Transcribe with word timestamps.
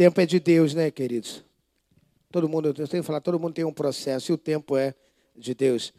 tempo 0.00 0.18
é 0.18 0.24
de 0.24 0.40
Deus, 0.40 0.72
né, 0.72 0.90
queridos? 0.90 1.44
Todo 2.32 2.48
mundo, 2.48 2.68
eu 2.68 2.72
tenho 2.72 3.02
que 3.02 3.02
falar, 3.02 3.20
todo 3.20 3.38
mundo 3.38 3.52
tem 3.52 3.66
um 3.66 3.72
processo 3.72 4.32
e 4.32 4.34
o 4.34 4.38
tempo 4.38 4.74
é 4.74 4.94
de 5.36 5.52
Deus. 5.52 5.92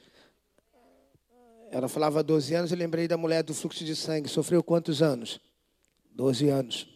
Ela 1.70 1.88
falava 1.88 2.24
12 2.24 2.52
anos, 2.56 2.72
eu 2.72 2.80
lembrei 2.80 3.08
da 3.08 3.16
mulher 3.16 3.44
do 3.44 3.54
fluxo 3.54 3.86
de 3.86 3.96
sangue. 3.96 4.28
Sofreu 4.28 4.64
quantos 4.64 5.04
anos? 5.04 5.40
12 6.16 6.50
anos. 6.50 6.88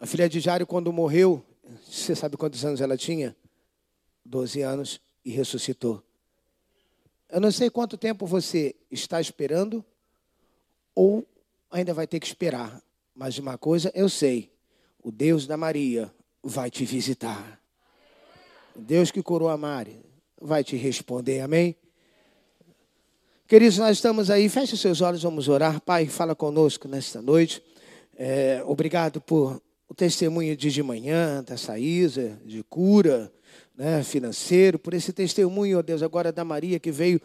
A 0.00 0.06
filha 0.06 0.30
de 0.30 0.40
Jário, 0.40 0.66
quando 0.66 0.90
morreu, 0.90 1.44
você 1.86 2.16
sabe 2.16 2.38
quantos 2.38 2.64
anos 2.64 2.80
ela 2.80 2.96
tinha? 2.96 3.36
12 4.24 4.62
anos 4.62 4.98
e 5.22 5.30
ressuscitou. 5.30 6.02
Eu 7.28 7.38
não 7.38 7.50
sei 7.50 7.68
quanto 7.68 7.98
tempo 7.98 8.24
você 8.24 8.74
está 8.90 9.20
esperando 9.20 9.84
ou 10.94 11.22
ainda 11.70 11.92
vai 11.92 12.06
ter 12.06 12.18
que 12.18 12.26
esperar. 12.26 12.82
Mas 13.14 13.34
de 13.34 13.42
uma 13.42 13.58
coisa 13.58 13.92
eu 13.94 14.08
sei: 14.08 14.55
o 15.06 15.12
Deus 15.12 15.46
da 15.46 15.56
Maria 15.56 16.12
vai 16.42 16.68
te 16.68 16.84
visitar. 16.84 17.60
O 18.74 18.80
Deus 18.80 19.12
que 19.12 19.22
curou 19.22 19.48
a 19.48 19.56
Mari 19.56 20.00
vai 20.42 20.64
te 20.64 20.74
responder, 20.74 21.42
amém? 21.42 21.76
Queridos, 23.46 23.78
nós 23.78 23.98
estamos 23.98 24.30
aí, 24.30 24.48
feche 24.48 24.76
seus 24.76 25.00
olhos, 25.00 25.22
vamos 25.22 25.46
orar. 25.46 25.80
Pai, 25.80 26.06
fala 26.06 26.34
conosco 26.34 26.88
nesta 26.88 27.22
noite. 27.22 27.62
É, 28.18 28.60
obrigado 28.66 29.20
por 29.20 29.62
o 29.88 29.94
testemunho 29.94 30.56
de 30.56 30.72
de 30.72 30.82
manhã, 30.82 31.40
da 31.44 31.56
Saísa, 31.56 32.36
de 32.44 32.64
cura 32.64 33.32
né, 33.76 34.02
financeiro, 34.02 34.76
por 34.76 34.92
esse 34.92 35.12
testemunho, 35.12 35.78
ó 35.78 35.82
Deus, 35.82 36.02
agora 36.02 36.32
da 36.32 36.44
Maria 36.44 36.80
que 36.80 36.90
veio 36.90 37.20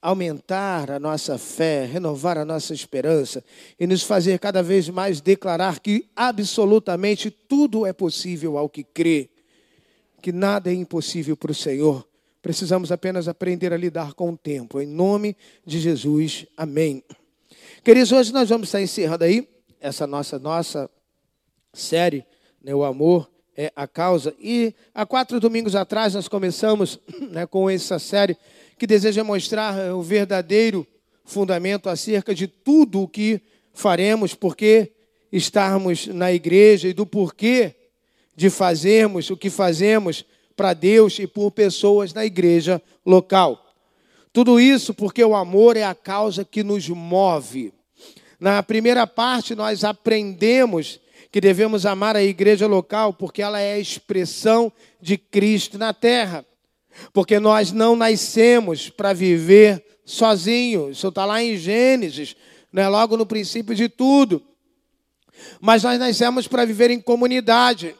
aumentar 0.00 0.90
a 0.90 0.98
nossa 0.98 1.38
fé, 1.38 1.84
renovar 1.84 2.38
a 2.38 2.44
nossa 2.44 2.72
esperança 2.72 3.42
e 3.78 3.86
nos 3.86 4.02
fazer 4.02 4.38
cada 4.38 4.62
vez 4.62 4.88
mais 4.88 5.20
declarar 5.20 5.80
que 5.80 6.08
absolutamente 6.14 7.30
tudo 7.30 7.86
é 7.86 7.92
possível 7.92 8.56
ao 8.56 8.68
que 8.68 8.84
crê, 8.84 9.30
que 10.22 10.32
nada 10.32 10.70
é 10.70 10.74
impossível 10.74 11.36
para 11.36 11.52
o 11.52 11.54
Senhor. 11.54 12.06
Precisamos 12.42 12.92
apenas 12.92 13.26
aprender 13.26 13.72
a 13.72 13.76
lidar 13.76 14.14
com 14.14 14.30
o 14.30 14.36
tempo. 14.36 14.80
Em 14.80 14.86
nome 14.86 15.36
de 15.64 15.80
Jesus, 15.80 16.46
amém. 16.56 17.02
Queridos, 17.82 18.12
hoje 18.12 18.32
nós 18.32 18.48
vamos 18.48 18.68
estar 18.68 18.80
encerrando 18.80 19.24
aí 19.24 19.48
essa 19.80 20.06
nossa, 20.06 20.38
nossa 20.38 20.90
série, 21.72 22.24
né, 22.62 22.74
O 22.74 22.84
Amor 22.84 23.28
é 23.56 23.72
a 23.74 23.86
Causa. 23.86 24.34
E 24.38 24.74
há 24.94 25.06
quatro 25.06 25.40
domingos 25.40 25.74
atrás 25.74 26.14
nós 26.14 26.28
começamos 26.28 27.00
né, 27.30 27.46
com 27.46 27.68
essa 27.70 27.98
série 27.98 28.36
que 28.78 28.86
deseja 28.86 29.24
mostrar 29.24 29.92
o 29.94 30.02
verdadeiro 30.02 30.86
fundamento 31.24 31.88
acerca 31.88 32.34
de 32.34 32.46
tudo 32.46 33.02
o 33.02 33.08
que 33.08 33.40
faremos, 33.72 34.34
porque 34.34 34.92
estarmos 35.32 36.06
na 36.06 36.32
igreja 36.32 36.88
e 36.88 36.92
do 36.92 37.04
porquê 37.04 37.74
de 38.34 38.50
fazermos 38.50 39.30
o 39.30 39.36
que 39.36 39.50
fazemos 39.50 40.24
para 40.54 40.72
Deus 40.72 41.18
e 41.18 41.26
por 41.26 41.50
pessoas 41.50 42.12
na 42.12 42.24
igreja 42.24 42.80
local. 43.04 43.62
Tudo 44.32 44.60
isso 44.60 44.92
porque 44.92 45.24
o 45.24 45.34
amor 45.34 45.76
é 45.76 45.84
a 45.84 45.94
causa 45.94 46.44
que 46.44 46.62
nos 46.62 46.88
move. 46.88 47.72
Na 48.38 48.62
primeira 48.62 49.06
parte, 49.06 49.54
nós 49.54 49.82
aprendemos 49.82 51.00
que 51.32 51.40
devemos 51.40 51.86
amar 51.86 52.14
a 52.16 52.22
igreja 52.22 52.66
local 52.66 53.14
porque 53.14 53.40
ela 53.40 53.60
é 53.60 53.74
a 53.74 53.78
expressão 53.78 54.70
de 55.00 55.16
Cristo 55.16 55.78
na 55.78 55.94
terra. 55.94 56.44
Porque 57.12 57.38
nós 57.38 57.72
não 57.72 57.96
nascemos 57.96 58.88
para 58.88 59.12
viver 59.12 59.84
sozinhos. 60.04 60.98
Isso 60.98 61.08
está 61.08 61.24
lá 61.24 61.42
em 61.42 61.56
Gênesis, 61.56 62.36
né? 62.72 62.88
logo 62.88 63.16
no 63.16 63.26
princípio 63.26 63.74
de 63.74 63.88
tudo. 63.88 64.42
Mas 65.60 65.82
nós 65.82 65.98
nascemos 65.98 66.46
para 66.48 66.64
viver 66.64 66.90
em 66.90 67.00
comunidade. 67.00 67.94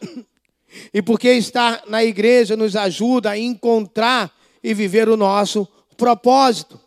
E 0.92 1.00
porque 1.00 1.30
estar 1.30 1.82
na 1.86 2.04
igreja 2.04 2.56
nos 2.56 2.76
ajuda 2.76 3.30
a 3.30 3.38
encontrar 3.38 4.30
e 4.62 4.74
viver 4.74 5.08
o 5.08 5.16
nosso 5.16 5.66
propósito. 5.96 6.78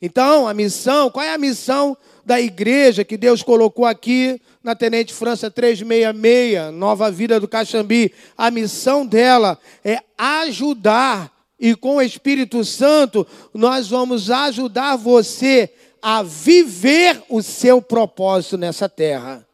Então, 0.00 0.48
a 0.48 0.54
missão, 0.54 1.10
qual 1.10 1.24
é 1.24 1.32
a 1.32 1.38
missão 1.38 1.96
da 2.24 2.40
igreja 2.40 3.04
que 3.04 3.16
Deus 3.16 3.42
colocou 3.42 3.84
aqui 3.84 4.40
na 4.62 4.74
Tenente 4.74 5.14
França 5.14 5.50
366, 5.50 6.74
Nova 6.74 7.10
Vida 7.10 7.38
do 7.38 7.46
Caxambi? 7.46 8.12
A 8.36 8.50
missão 8.50 9.06
dela 9.06 9.58
é 9.84 10.00
ajudar, 10.18 11.30
e 11.58 11.74
com 11.74 11.96
o 11.96 12.02
Espírito 12.02 12.64
Santo, 12.64 13.26
nós 13.54 13.88
vamos 13.88 14.30
ajudar 14.30 14.96
você 14.96 15.72
a 16.02 16.22
viver 16.22 17.22
o 17.28 17.42
seu 17.42 17.80
propósito 17.80 18.58
nessa 18.58 18.88
terra. 18.88 19.46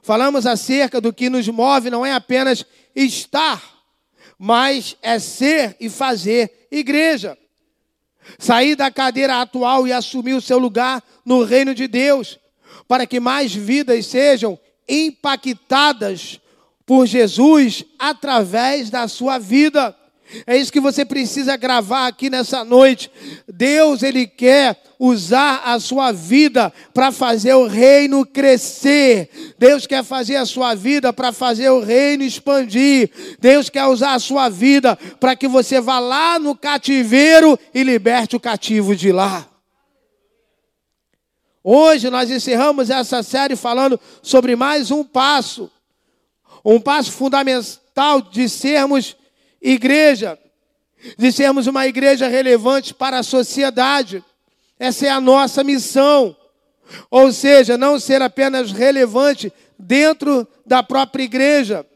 Falamos 0.00 0.46
acerca 0.46 1.00
do 1.00 1.12
que 1.12 1.28
nos 1.28 1.46
move 1.48 1.90
não 1.90 2.06
é 2.06 2.12
apenas 2.12 2.64
estar, 2.94 3.62
mas 4.38 4.96
é 5.02 5.18
ser 5.18 5.76
e 5.80 5.90
fazer 5.90 6.68
igreja. 6.70 7.36
Sair 8.38 8.76
da 8.76 8.90
cadeira 8.90 9.40
atual 9.40 9.86
e 9.86 9.92
assumir 9.92 10.34
o 10.34 10.40
seu 10.40 10.58
lugar 10.58 11.02
no 11.24 11.42
reino 11.42 11.74
de 11.74 11.88
Deus, 11.88 12.38
para 12.86 13.06
que 13.06 13.18
mais 13.18 13.54
vidas 13.54 14.06
sejam 14.06 14.58
impactadas 14.88 16.40
por 16.86 17.06
Jesus 17.06 17.84
através 17.98 18.88
da 18.88 19.08
sua 19.08 19.38
vida. 19.38 19.94
É 20.46 20.56
isso 20.56 20.72
que 20.72 20.80
você 20.80 21.04
precisa 21.04 21.56
gravar 21.56 22.06
aqui 22.06 22.28
nessa 22.28 22.64
noite. 22.64 23.10
Deus, 23.46 24.02
Ele 24.02 24.26
quer 24.26 24.80
usar 24.98 25.62
a 25.64 25.78
sua 25.78 26.12
vida 26.12 26.72
para 26.92 27.12
fazer 27.12 27.54
o 27.54 27.66
reino 27.66 28.26
crescer. 28.26 29.54
Deus 29.58 29.86
quer 29.86 30.04
fazer 30.04 30.36
a 30.36 30.44
sua 30.44 30.74
vida 30.74 31.12
para 31.12 31.32
fazer 31.32 31.70
o 31.70 31.80
reino 31.80 32.24
expandir. 32.24 33.10
Deus 33.38 33.70
quer 33.70 33.86
usar 33.86 34.14
a 34.14 34.18
sua 34.18 34.48
vida 34.48 34.96
para 35.20 35.36
que 35.36 35.48
você 35.48 35.80
vá 35.80 35.98
lá 35.98 36.38
no 36.38 36.54
cativeiro 36.56 37.58
e 37.72 37.82
liberte 37.82 38.36
o 38.36 38.40
cativo 38.40 38.94
de 38.94 39.12
lá. 39.12 39.48
Hoje 41.62 42.08
nós 42.10 42.30
encerramos 42.30 42.90
essa 42.90 43.22
série 43.22 43.56
falando 43.56 44.00
sobre 44.22 44.56
mais 44.56 44.90
um 44.90 45.04
passo. 45.04 45.70
Um 46.64 46.80
passo 46.80 47.12
fundamental 47.12 48.20
de 48.30 48.48
sermos 48.48 49.17
igreja, 49.60 50.38
de 51.16 51.32
sermos 51.32 51.66
uma 51.66 51.86
igreja 51.86 52.28
relevante 52.28 52.92
para 52.92 53.18
a 53.18 53.22
sociedade. 53.22 54.24
Essa 54.78 55.06
é 55.06 55.10
a 55.10 55.20
nossa 55.20 55.62
missão. 55.62 56.36
Ou 57.10 57.32
seja, 57.32 57.76
não 57.76 57.98
ser 58.00 58.22
apenas 58.22 58.72
relevante 58.72 59.52
dentro 59.78 60.46
da 60.66 60.82
própria 60.82 61.22
igreja, 61.22 61.86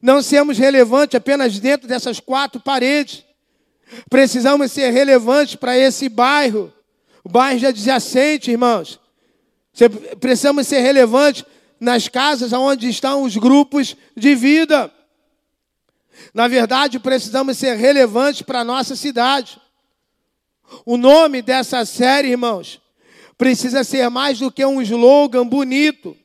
não 0.00 0.20
sermos 0.20 0.58
relevantes 0.58 1.14
apenas 1.14 1.58
dentro 1.58 1.86
dessas 1.86 2.18
quatro 2.18 2.60
paredes. 2.60 3.24
Precisamos 4.10 4.72
ser 4.72 4.90
relevantes 4.90 5.54
para 5.54 5.76
esse 5.76 6.08
bairro, 6.08 6.72
o 7.22 7.28
bairro 7.28 7.68
adjacente, 7.68 8.50
irmãos. 8.50 8.98
Precisamos 10.18 10.66
ser 10.66 10.80
relevantes 10.80 11.44
nas 11.78 12.08
casas 12.08 12.52
onde 12.52 12.88
estão 12.88 13.22
os 13.22 13.36
grupos 13.36 13.96
de 14.16 14.34
vida. 14.34 14.92
Na 16.32 16.48
verdade, 16.48 16.98
precisamos 16.98 17.58
ser 17.58 17.76
relevantes 17.76 18.42
para 18.42 18.60
a 18.60 18.64
nossa 18.64 18.96
cidade. 18.96 19.60
O 20.84 20.96
nome 20.96 21.42
dessa 21.42 21.84
série, 21.84 22.30
irmãos, 22.30 22.80
precisa 23.36 23.84
ser 23.84 24.08
mais 24.08 24.38
do 24.38 24.50
que 24.50 24.64
um 24.64 24.80
slogan 24.80 25.46
bonito. 25.46 26.16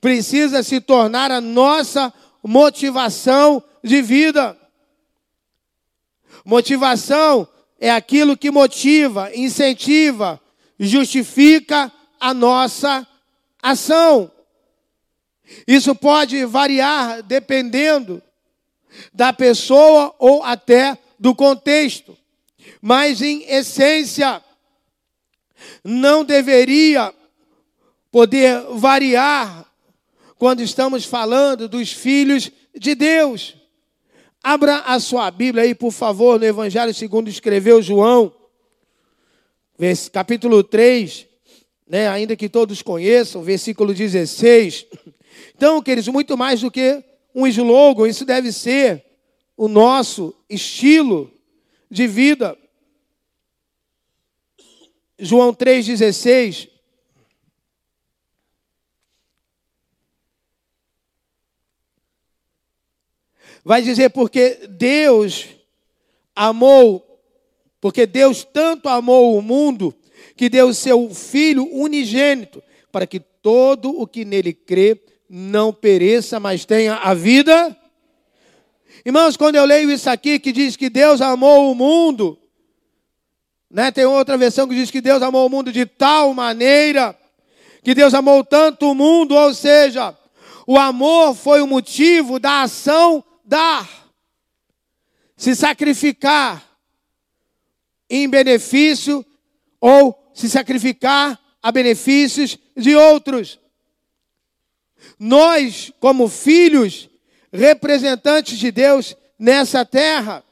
Precisa 0.00 0.62
se 0.62 0.80
tornar 0.80 1.30
a 1.30 1.40
nossa 1.40 2.12
motivação 2.42 3.62
de 3.82 4.00
vida. 4.00 4.56
Motivação 6.44 7.48
é 7.80 7.90
aquilo 7.90 8.36
que 8.36 8.50
motiva, 8.50 9.34
incentiva, 9.34 10.40
justifica 10.78 11.92
a 12.20 12.32
nossa 12.32 13.06
ação. 13.62 14.30
Isso 15.66 15.94
pode 15.94 16.44
variar 16.44 17.22
dependendo 17.22 18.22
da 19.12 19.32
pessoa 19.32 20.14
ou 20.18 20.42
até 20.42 20.98
do 21.18 21.34
contexto. 21.34 22.16
Mas, 22.80 23.22
em 23.22 23.42
essência, 23.44 24.42
não 25.82 26.24
deveria 26.24 27.12
poder 28.10 28.60
variar 28.70 29.66
quando 30.38 30.62
estamos 30.62 31.04
falando 31.04 31.68
dos 31.68 31.92
filhos 31.92 32.50
de 32.74 32.94
Deus. 32.94 33.56
Abra 34.42 34.78
a 34.80 35.00
sua 35.00 35.30
Bíblia 35.30 35.64
aí, 35.64 35.74
por 35.74 35.90
favor, 35.90 36.38
no 36.38 36.44
Evangelho 36.44 36.92
segundo 36.92 37.28
escreveu 37.28 37.80
João, 37.80 38.32
capítulo 40.12 40.62
3, 40.62 41.26
né, 41.88 42.08
ainda 42.08 42.36
que 42.36 42.48
todos 42.48 42.82
conheçam, 42.82 43.42
versículo 43.42 43.94
16. 43.94 44.86
Então, 45.56 45.80
queridos, 45.80 46.08
muito 46.08 46.36
mais 46.36 46.60
do 46.60 46.70
que 46.70 47.02
um 47.34 47.46
slogan, 47.46 48.08
isso 48.08 48.24
deve 48.24 48.52
ser 48.52 49.04
o 49.56 49.66
nosso 49.66 50.34
estilo 50.48 51.32
de 51.90 52.06
vida. 52.06 52.56
João 55.18 55.52
3,16. 55.52 56.70
Vai 63.64 63.80
dizer, 63.80 64.10
porque 64.10 64.66
Deus 64.68 65.46
amou, 66.36 67.20
porque 67.80 68.06
Deus 68.06 68.44
tanto 68.44 68.88
amou 68.88 69.38
o 69.38 69.42
mundo, 69.42 69.94
que 70.36 70.50
deu 70.50 70.68
o 70.68 70.74
seu 70.74 71.08
Filho 71.14 71.64
unigênito, 71.72 72.62
para 72.92 73.06
que 73.06 73.18
todo 73.18 73.98
o 73.98 74.06
que 74.06 74.24
nele 74.24 74.52
crê 74.52 75.00
não 75.28 75.72
pereça, 75.72 76.38
mas 76.38 76.64
tenha 76.64 76.94
a 76.96 77.14
vida. 77.14 77.76
Irmãos, 79.04 79.36
quando 79.36 79.56
eu 79.56 79.64
leio 79.64 79.90
isso 79.90 80.08
aqui, 80.08 80.38
que 80.38 80.52
diz 80.52 80.76
que 80.76 80.88
Deus 80.88 81.20
amou 81.20 81.70
o 81.70 81.74
mundo, 81.74 82.38
né? 83.70 83.90
tem 83.90 84.04
outra 84.04 84.36
versão 84.36 84.68
que 84.68 84.74
diz 84.74 84.90
que 84.90 85.00
Deus 85.00 85.22
amou 85.22 85.46
o 85.46 85.50
mundo 85.50 85.72
de 85.72 85.84
tal 85.84 86.32
maneira, 86.32 87.18
que 87.82 87.94
Deus 87.94 88.14
amou 88.14 88.44
tanto 88.44 88.90
o 88.90 88.94
mundo, 88.94 89.34
ou 89.34 89.52
seja, 89.52 90.16
o 90.66 90.78
amor 90.78 91.34
foi 91.34 91.60
o 91.60 91.66
motivo 91.66 92.38
da 92.38 92.62
ação 92.62 93.22
dar, 93.44 93.88
se 95.36 95.54
sacrificar 95.54 96.64
em 98.08 98.28
benefício 98.28 99.24
ou 99.80 100.30
se 100.32 100.48
sacrificar 100.48 101.38
a 101.62 101.72
benefícios 101.72 102.58
de 102.76 102.94
outros. 102.94 103.58
Nós, 105.18 105.92
como 106.00 106.28
filhos, 106.28 107.08
representantes 107.52 108.58
de 108.58 108.70
Deus 108.70 109.16
nessa 109.38 109.84
terra, 109.84 110.44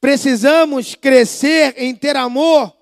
precisamos 0.00 0.94
crescer 0.94 1.74
em 1.76 1.94
ter 1.94 2.16
amor 2.16 2.74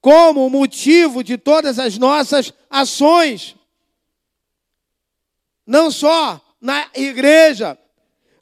como 0.00 0.48
motivo 0.48 1.22
de 1.22 1.36
todas 1.36 1.78
as 1.78 1.98
nossas 1.98 2.52
ações. 2.70 3.54
Não 5.66 5.90
só 5.90 6.40
na 6.60 6.88
igreja, 6.94 7.78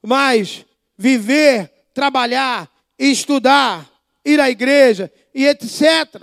mas 0.03 0.65
viver, 0.97 1.71
trabalhar, 1.93 2.71
estudar, 2.99 3.89
ir 4.25 4.41
à 4.41 4.51
igreja 4.51 5.13
e 5.35 5.47
etc. 5.47 6.23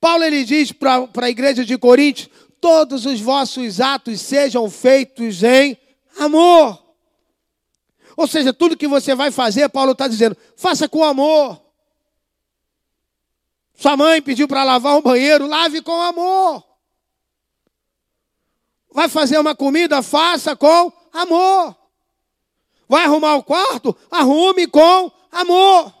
Paulo 0.00 0.24
ele 0.24 0.44
diz 0.44 0.72
para 0.72 1.08
a 1.22 1.30
igreja 1.30 1.64
de 1.64 1.76
Coríntios: 1.78 2.28
todos 2.60 3.06
os 3.06 3.20
vossos 3.20 3.80
atos 3.80 4.20
sejam 4.20 4.68
feitos 4.70 5.42
em 5.42 5.76
amor. 6.18 6.82
Ou 8.16 8.26
seja, 8.26 8.52
tudo 8.52 8.76
que 8.76 8.88
você 8.88 9.14
vai 9.14 9.30
fazer, 9.30 9.68
Paulo 9.68 9.92
está 9.92 10.08
dizendo, 10.08 10.36
faça 10.56 10.88
com 10.88 11.04
amor. 11.04 11.60
Sua 13.74 13.96
mãe 13.96 14.22
pediu 14.22 14.48
para 14.48 14.64
lavar 14.64 14.96
um 14.96 15.02
banheiro, 15.02 15.46
lave 15.46 15.82
com 15.82 16.00
amor. 16.00 16.64
Vai 18.90 19.08
fazer 19.08 19.38
uma 19.38 19.54
comida, 19.54 20.02
faça 20.02 20.56
com 20.56 20.90
amor. 21.12 21.76
Vai 22.88 23.04
arrumar 23.04 23.34
o 23.34 23.42
quarto? 23.42 23.94
Arrume 24.10 24.66
com 24.66 25.12
amor. 25.30 25.92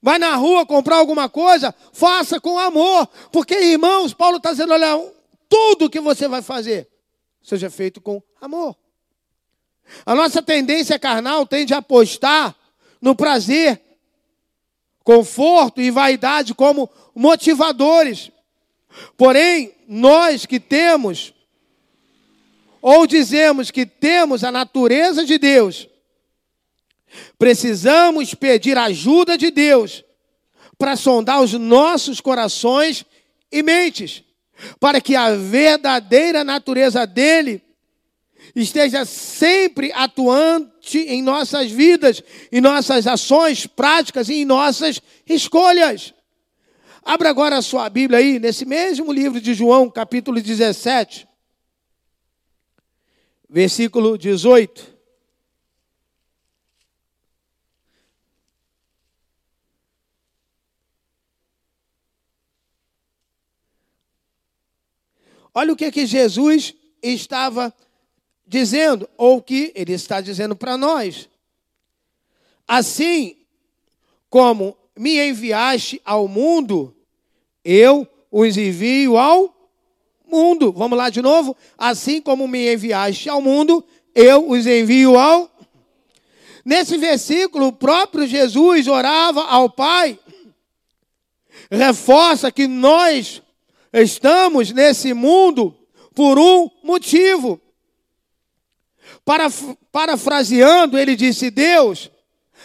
Vai 0.00 0.20
na 0.20 0.36
rua 0.36 0.64
comprar 0.64 0.96
alguma 0.98 1.28
coisa? 1.28 1.74
Faça 1.92 2.40
com 2.40 2.56
amor. 2.58 3.08
Porque, 3.32 3.54
irmãos, 3.54 4.14
Paulo 4.14 4.36
está 4.36 4.52
dizendo: 4.52 4.72
olha, 4.72 5.12
tudo 5.48 5.90
que 5.90 6.00
você 6.00 6.28
vai 6.28 6.42
fazer, 6.42 6.88
seja 7.42 7.70
feito 7.70 8.00
com 8.00 8.22
amor. 8.40 8.76
A 10.04 10.14
nossa 10.14 10.42
tendência 10.42 10.98
carnal 10.98 11.46
tende 11.46 11.72
a 11.72 11.78
apostar 11.78 12.54
no 13.00 13.14
prazer, 13.14 13.80
conforto 15.04 15.80
e 15.80 15.90
vaidade 15.90 16.54
como 16.54 16.90
motivadores. 17.14 18.30
Porém, 19.16 19.74
nós 19.86 20.46
que 20.46 20.58
temos 20.58 21.32
ou 22.82 23.06
dizemos 23.06 23.70
que 23.70 23.84
temos 23.84 24.44
a 24.44 24.52
natureza 24.52 25.24
de 25.24 25.38
Deus, 25.38 25.88
precisamos 27.38 28.34
pedir 28.34 28.76
ajuda 28.78 29.36
de 29.36 29.50
Deus 29.50 30.04
para 30.78 30.96
sondar 30.96 31.42
os 31.42 31.52
nossos 31.52 32.20
corações 32.20 33.04
e 33.50 33.62
mentes, 33.62 34.22
para 34.78 35.00
que 35.00 35.14
a 35.14 35.34
verdadeira 35.34 36.44
natureza 36.44 37.06
dele 37.06 37.62
esteja 38.54 39.04
sempre 39.04 39.92
atuante 39.92 40.98
em 40.98 41.22
nossas 41.22 41.70
vidas, 41.70 42.22
em 42.50 42.60
nossas 42.60 43.06
ações 43.06 43.66
práticas 43.66 44.28
e 44.28 44.34
em 44.34 44.44
nossas 44.44 45.00
escolhas. 45.28 46.14
Abra 47.04 47.28
agora 47.28 47.56
a 47.56 47.62
sua 47.62 47.88
Bíblia 47.88 48.18
aí, 48.18 48.38
nesse 48.38 48.64
mesmo 48.64 49.12
livro 49.12 49.40
de 49.40 49.54
João, 49.54 49.90
capítulo 49.90 50.40
17 50.40 51.26
versículo 53.48 54.18
18. 54.18 54.95
Olha 65.58 65.72
o 65.72 65.76
que, 65.76 65.90
que 65.90 66.04
Jesus 66.04 66.74
estava 67.02 67.72
dizendo, 68.46 69.08
ou 69.16 69.40
que 69.40 69.72
ele 69.74 69.94
está 69.94 70.20
dizendo 70.20 70.54
para 70.54 70.76
nós. 70.76 71.30
Assim 72.68 73.38
como 74.28 74.76
me 74.94 75.18
enviaste 75.18 75.98
ao 76.04 76.28
mundo, 76.28 76.94
eu 77.64 78.06
os 78.30 78.54
envio 78.58 79.16
ao 79.16 79.72
mundo. 80.30 80.70
Vamos 80.72 80.98
lá 80.98 81.08
de 81.08 81.22
novo? 81.22 81.56
Assim 81.78 82.20
como 82.20 82.46
me 82.46 82.74
enviaste 82.74 83.30
ao 83.30 83.40
mundo, 83.40 83.82
eu 84.14 84.50
os 84.50 84.66
envio 84.66 85.18
ao. 85.18 85.50
Nesse 86.66 86.98
versículo, 86.98 87.68
o 87.68 87.72
próprio 87.72 88.26
Jesus 88.26 88.86
orava 88.88 89.42
ao 89.44 89.70
Pai, 89.70 90.18
reforça 91.70 92.52
que 92.52 92.66
nós 92.66 93.40
estamos 94.02 94.70
nesse 94.72 95.12
mundo 95.14 95.76
por 96.14 96.38
um 96.38 96.70
motivo. 96.82 97.60
Para, 99.24 99.46
parafraseando, 99.90 100.98
ele 100.98 101.16
disse: 101.16 101.50
Deus, 101.50 102.10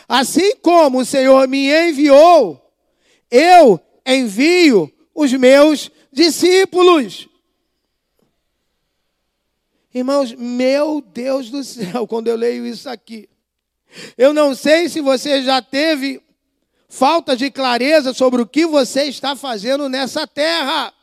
assim 0.07 0.55
como 0.57 0.99
o 0.99 1.05
Senhor 1.05 1.47
me 1.47 1.69
enviou, 1.69 2.59
eu 3.29 3.79
envio 4.05 4.91
os 5.13 5.31
meus 5.33 5.89
discípulos. 6.11 7.27
Irmãos, 9.93 10.33
meu 10.33 11.01
Deus 11.01 11.49
do 11.49 11.63
céu, 11.63 12.07
quando 12.07 12.27
eu 12.27 12.35
leio 12.35 12.65
isso 12.65 12.89
aqui, 12.89 13.29
eu 14.17 14.33
não 14.33 14.55
sei 14.55 14.87
se 14.87 15.01
você 15.01 15.43
já 15.43 15.61
teve 15.61 16.21
falta 16.87 17.35
de 17.35 17.51
clareza 17.51 18.13
sobre 18.13 18.41
o 18.41 18.47
que 18.47 18.65
você 18.65 19.03
está 19.03 19.35
fazendo 19.35 19.89
nessa 19.89 20.25
terra. 20.25 20.93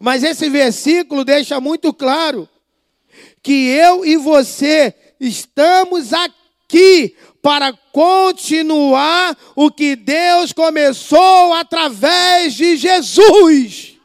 Mas 0.00 0.22
esse 0.22 0.48
versículo 0.48 1.24
deixa 1.24 1.60
muito 1.60 1.92
claro 1.92 2.48
que 3.42 3.68
eu 3.68 4.04
e 4.04 4.16
você 4.16 4.94
estamos 5.20 6.12
aqui 6.12 7.16
para 7.40 7.72
continuar 7.92 9.36
o 9.54 9.70
que 9.70 9.96
Deus 9.96 10.52
começou 10.52 11.54
através 11.54 12.54
de 12.54 12.76
Jesus. 12.76 13.96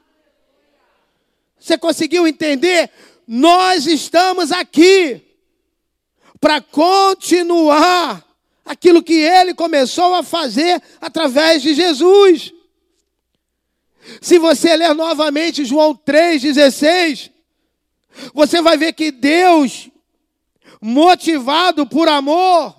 Você 1.60 1.78
conseguiu 1.78 2.28
entender? 2.28 2.90
Nós 3.28 3.88
estamos 3.88 4.52
aqui 4.52 5.22
para 6.40 6.62
continuar 6.62 8.24
aquilo 8.66 9.02
que 9.02 9.14
ele 9.14 9.54
começou 9.54 10.14
a 10.14 10.24
fazer 10.24 10.82
através 11.02 11.62
de 11.62 11.74
Jesus. 11.74 12.54
Se 14.22 14.38
você 14.38 14.76
ler 14.76 14.94
novamente 14.94 15.66
João 15.66 15.96
3,16, 15.96 17.32
você 18.34 18.62
vai 18.62 18.78
ver 18.78 18.94
que 18.94 19.12
Deus, 19.12 19.90
motivado 20.82 21.86
por 21.86 22.08
amor, 22.08 22.76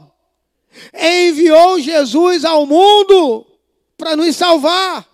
enviou 0.93 1.81
Jesus 1.81 2.45
ao 2.45 2.67
mundo 2.67 3.47
para 3.97 4.17
nos 4.17 4.37
salvar. 4.37 5.07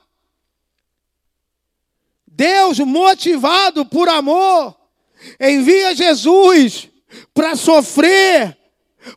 Deus, 2.26 2.78
motivado 2.78 3.84
por 3.84 4.08
amor, 4.08 4.74
envia 5.38 5.94
Jesus 5.94 6.88
para 7.34 7.54
sofrer, 7.54 8.56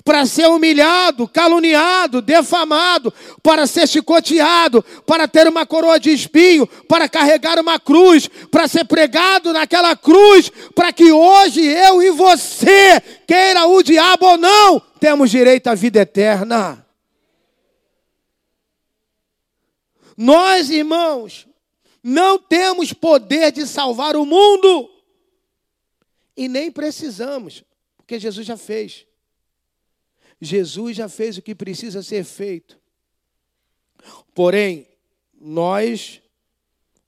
para 0.04 0.26
ser 0.26 0.48
humilhado, 0.48 1.28
caluniado, 1.28 2.22
defamado, 2.22 3.14
para 3.42 3.68
ser 3.68 3.88
chicoteado, 3.88 4.84
para 5.06 5.28
ter 5.28 5.48
uma 5.48 5.66
coroa 5.66 6.00
de 6.00 6.12
espinho, 6.12 6.68
para 6.88 7.10
carregar 7.10 7.60
uma 7.60 7.80
cruz, 7.80 8.28
para 8.50 8.68
ser 8.68 8.86
pregado 8.86 9.54
naquela 9.54 9.96
cruz, 9.96 10.52
para 10.76 10.92
que 10.92 11.12
hoje 11.12 11.62
eu 11.62 12.02
e 12.02 12.12
você, 12.12 13.02
queira 13.28 13.66
o 13.66 13.82
diabo 13.84 14.26
ou 14.26 14.38
não, 14.38 14.80
temos 15.00 15.30
direito 15.30 15.68
à 15.68 15.76
vida 15.76 16.00
eterna. 16.02 16.86
Nós, 20.16 20.70
irmãos, 20.70 21.48
não 22.04 22.38
temos 22.38 22.94
poder 22.94 23.52
de 23.52 23.66
salvar 23.66 24.16
o 24.16 24.26
mundo. 24.26 24.90
E 26.36 26.48
nem 26.48 26.72
precisamos, 26.72 27.64
porque 27.98 28.20
Jesus 28.20 28.46
já 28.46 28.58
fez. 28.58 29.06
Jesus 30.42 30.96
já 30.98 31.08
fez 31.08 31.38
o 31.38 31.42
que 31.42 31.56
precisa 31.56 32.02
ser 32.04 32.24
feito. 32.24 32.80
Porém, 34.34 34.88
nós, 35.40 36.22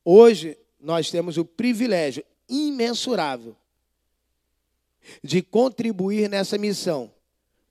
hoje, 0.04 0.58
nós 0.80 1.10
temos 1.10 1.38
o 1.38 1.46
privilégio 1.46 2.24
imensurável 2.48 3.56
de 5.24 5.42
contribuir 5.42 6.30
nessa 6.30 6.58
missão, 6.58 7.12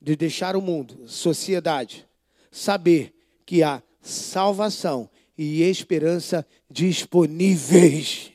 de 0.00 0.16
deixar 0.16 0.56
o 0.56 0.61
mundo, 0.61 1.08
sociedade, 1.08 2.06
saber 2.50 3.14
que 3.46 3.62
há 3.62 3.82
salvação 4.00 5.08
e 5.37 5.62
esperança 5.62 6.46
disponíveis. 6.70 8.32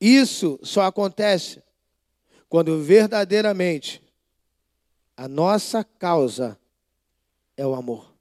Isso 0.00 0.58
só 0.62 0.82
acontece 0.82 1.62
quando 2.48 2.82
verdadeiramente 2.82 4.00
a 5.18 5.26
nossa 5.26 5.82
causa 5.82 6.56
é 7.56 7.66
o 7.66 7.74
amor. 7.74 8.14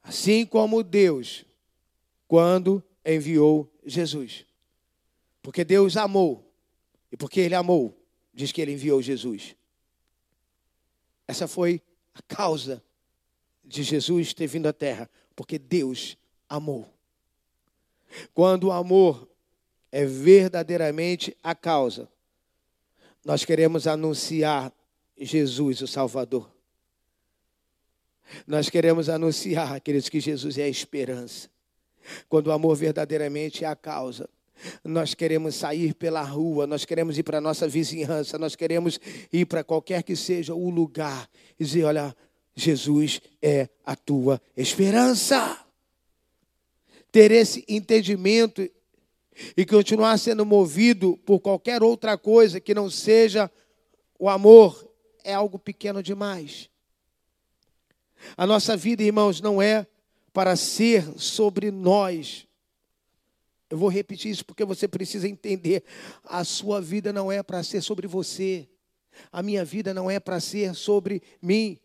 Assim 0.00 0.46
como 0.46 0.84
Deus, 0.84 1.44
quando 2.28 2.80
enviou 3.04 3.68
Jesus. 3.84 4.46
Porque 5.42 5.64
Deus 5.64 5.96
amou, 5.96 6.48
e 7.10 7.16
porque 7.16 7.40
Ele 7.40 7.56
amou, 7.56 8.00
diz 8.32 8.52
que 8.52 8.60
Ele 8.60 8.74
enviou 8.74 9.02
Jesus. 9.02 9.56
Essa 11.26 11.48
foi 11.48 11.82
a 12.14 12.22
causa 12.22 12.80
de 13.64 13.82
Jesus 13.82 14.32
ter 14.32 14.46
vindo 14.46 14.68
à 14.68 14.72
terra, 14.72 15.10
porque 15.34 15.58
Deus 15.58 16.16
amou. 16.48 16.88
Quando 18.32 18.68
o 18.68 18.72
amor 18.72 19.28
é 19.90 20.04
verdadeiramente 20.04 21.36
a 21.42 21.56
causa, 21.56 22.08
nós 23.26 23.44
queremos 23.44 23.88
anunciar 23.88 24.72
Jesus, 25.18 25.82
o 25.82 25.88
Salvador. 25.88 26.48
Nós 28.46 28.70
queremos 28.70 29.08
anunciar, 29.08 29.80
queridos, 29.80 30.08
que 30.08 30.20
Jesus 30.20 30.56
é 30.56 30.62
a 30.62 30.68
esperança. 30.68 31.50
Quando 32.28 32.46
o 32.46 32.52
amor 32.52 32.76
verdadeiramente 32.76 33.64
é 33.64 33.66
a 33.66 33.74
causa, 33.74 34.30
nós 34.84 35.12
queremos 35.12 35.56
sair 35.56 35.92
pela 35.92 36.22
rua, 36.22 36.68
nós 36.68 36.84
queremos 36.84 37.18
ir 37.18 37.24
para 37.24 37.38
a 37.38 37.40
nossa 37.40 37.66
vizinhança, 37.66 38.38
nós 38.38 38.54
queremos 38.54 39.00
ir 39.32 39.44
para 39.44 39.64
qualquer 39.64 40.04
que 40.04 40.14
seja 40.14 40.54
o 40.54 40.70
lugar 40.70 41.28
e 41.58 41.64
dizer: 41.64 41.82
olha, 41.82 42.16
Jesus 42.54 43.20
é 43.42 43.68
a 43.84 43.96
tua 43.96 44.40
esperança. 44.56 45.66
Ter 47.10 47.32
esse 47.32 47.64
entendimento 47.66 48.70
e 49.56 49.64
continuar 49.64 50.18
sendo 50.18 50.46
movido 50.46 51.16
por 51.18 51.40
qualquer 51.40 51.82
outra 51.82 52.16
coisa 52.16 52.60
que 52.60 52.74
não 52.74 52.90
seja 52.90 53.50
o 54.18 54.28
amor 54.28 54.90
é 55.22 55.34
algo 55.34 55.58
pequeno 55.58 56.02
demais. 56.02 56.70
A 58.36 58.46
nossa 58.46 58.76
vida, 58.76 59.02
irmãos, 59.02 59.40
não 59.40 59.60
é 59.60 59.86
para 60.32 60.56
ser 60.56 61.18
sobre 61.18 61.70
nós. 61.70 62.46
Eu 63.68 63.76
vou 63.76 63.88
repetir 63.88 64.30
isso 64.30 64.44
porque 64.44 64.64
você 64.64 64.86
precisa 64.86 65.28
entender. 65.28 65.84
A 66.24 66.44
sua 66.44 66.80
vida 66.80 67.12
não 67.12 67.30
é 67.30 67.42
para 67.42 67.62
ser 67.62 67.82
sobre 67.82 68.06
você. 68.06 68.68
A 69.32 69.42
minha 69.42 69.64
vida 69.64 69.92
não 69.92 70.10
é 70.10 70.20
para 70.20 70.40
ser 70.40 70.74
sobre 70.74 71.22
mim. 71.42 71.78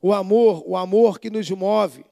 O 0.00 0.12
amor, 0.12 0.62
o 0.66 0.76
amor 0.76 1.18
que 1.18 1.28
nos 1.28 1.50
move, 1.50 2.04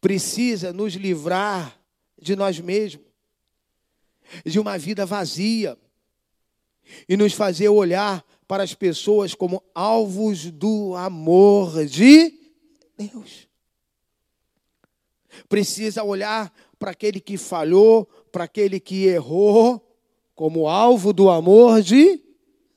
precisa 0.00 0.72
nos 0.72 0.94
livrar 0.94 1.78
de 2.18 2.34
nós 2.34 2.58
mesmos, 2.58 3.06
de 4.44 4.58
uma 4.58 4.78
vida 4.78 5.06
vazia, 5.06 5.78
e 7.08 7.16
nos 7.16 7.32
fazer 7.32 7.68
olhar 7.68 8.24
para 8.46 8.62
as 8.62 8.74
pessoas 8.74 9.34
como 9.34 9.62
alvos 9.74 10.50
do 10.50 10.94
amor 10.94 11.84
de 11.86 12.32
Deus. 12.96 13.48
Precisa 15.48 16.02
olhar 16.02 16.52
para 16.78 16.92
aquele 16.92 17.20
que 17.20 17.36
falhou, 17.36 18.06
para 18.30 18.44
aquele 18.44 18.78
que 18.78 19.06
errou, 19.06 19.82
como 20.34 20.68
alvo 20.68 21.12
do 21.12 21.30
amor 21.30 21.82
de 21.82 22.22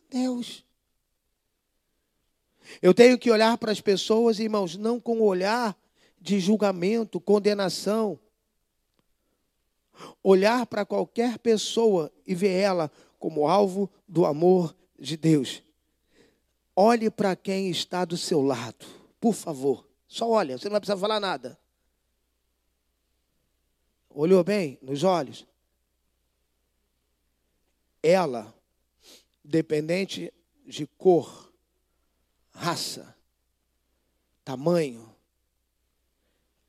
Deus. 0.10 0.66
Eu 2.82 2.94
tenho 2.94 3.18
que 3.18 3.32
olhar 3.32 3.58
para 3.58 3.72
as 3.72 3.82
pessoas, 3.82 4.40
irmãos, 4.40 4.78
não 4.78 5.00
com 5.00 5.22
olhar 5.22 5.78
de 6.20 6.40
julgamento, 6.40 7.20
condenação. 7.20 8.20
Olhar 10.24 10.66
para 10.66 10.86
qualquer 10.86 11.40
pessoa 11.40 12.12
e 12.26 12.34
ver 12.34 12.52
ela 12.52 12.92
como 13.18 13.48
alvo 13.48 13.90
do 14.08 14.26
amor 14.26 14.76
de 14.98 15.18
Deus. 15.18 15.62
Olhe 16.76 17.10
para 17.10 17.36
quem 17.36 17.70
está 17.70 18.06
do 18.06 18.18
seu 18.18 18.42
lado, 18.42 18.86
por 19.20 19.34
favor. 19.34 19.88
Só 20.08 20.30
olha, 20.30 20.58
você 20.58 20.66
não 20.66 20.72
vai 20.72 20.80
precisar 20.80 20.98
falar 20.98 21.20
nada. 21.20 21.60
Olhou 24.10 24.44
bem 24.44 24.80
nos 24.82 25.04
olhos? 25.04 25.46
Ela, 28.02 28.54
dependente 29.44 30.34
de 30.66 30.88
cor, 30.88 31.52
raça, 32.52 33.16
tamanho, 34.44 35.14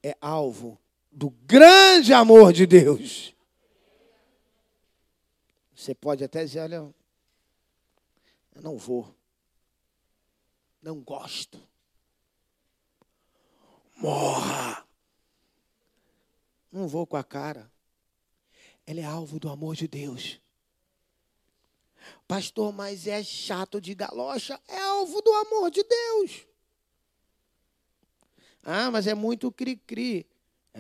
é 0.03 0.17
alvo 0.21 0.79
do 1.11 1.31
grande 1.31 2.13
amor 2.13 2.53
de 2.53 2.67
Deus. 2.67 3.35
Você 5.75 5.95
pode 5.95 6.23
até 6.23 6.45
dizer: 6.45 6.61
olha, 6.61 6.77
eu 6.77 8.63
não 8.63 8.77
vou, 8.77 9.15
não 10.83 11.01
gosto. 11.01 11.61
Morra. 13.97 14.87
Não 16.73 16.87
vou 16.87 17.07
com 17.07 17.17
a 17.17 17.25
cara. 17.25 17.71
Ela 18.87 19.01
é 19.01 19.05
alvo 19.05 19.39
do 19.39 19.49
amor 19.49 19.75
de 19.75 19.89
Deus. 19.89 20.41
Pastor, 22.27 22.73
mas 22.73 23.07
é 23.07 23.23
chato 23.23 23.81
de 23.81 23.95
galocha. 23.95 24.61
É 24.69 24.79
alvo 24.81 25.21
do 25.21 25.33
amor 25.33 25.71
de 25.71 25.83
Deus. 25.83 26.47
Ah, 28.63 28.91
mas 28.91 29.07
é 29.07 29.15
muito 29.15 29.51
cri-cri. 29.51 30.30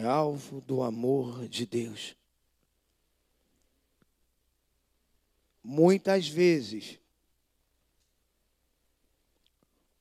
É 0.00 0.06
alvo 0.06 0.62
do 0.62 0.82
amor 0.82 1.46
de 1.46 1.66
Deus. 1.66 2.16
Muitas 5.62 6.26
vezes, 6.26 6.98